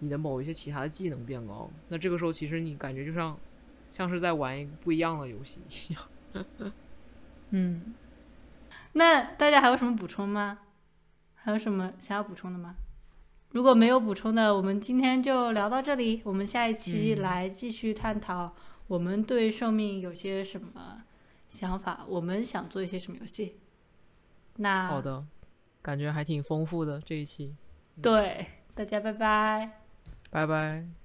[0.00, 3.38] 你的某一些其他的技能变高，那这个时候其实你感觉就像
[3.88, 6.02] 像是在玩一个不一样的游戏一样。
[7.50, 7.94] 嗯，
[8.94, 10.58] 那大家还有什么补充吗？
[11.36, 12.74] 还有什么想要补充的吗？
[13.52, 16.22] 如果没有补充的，我们今天就聊到这里。
[16.24, 18.54] 我们下一期来继续探讨
[18.86, 21.02] 我们对寿命有些什么
[21.48, 23.56] 想法，我们想做一些什么游戏。
[24.56, 25.24] 那好的，
[25.82, 27.54] 感觉还挺丰富的这一期。
[28.00, 29.80] 对，大家拜拜，
[30.30, 30.99] 拜拜。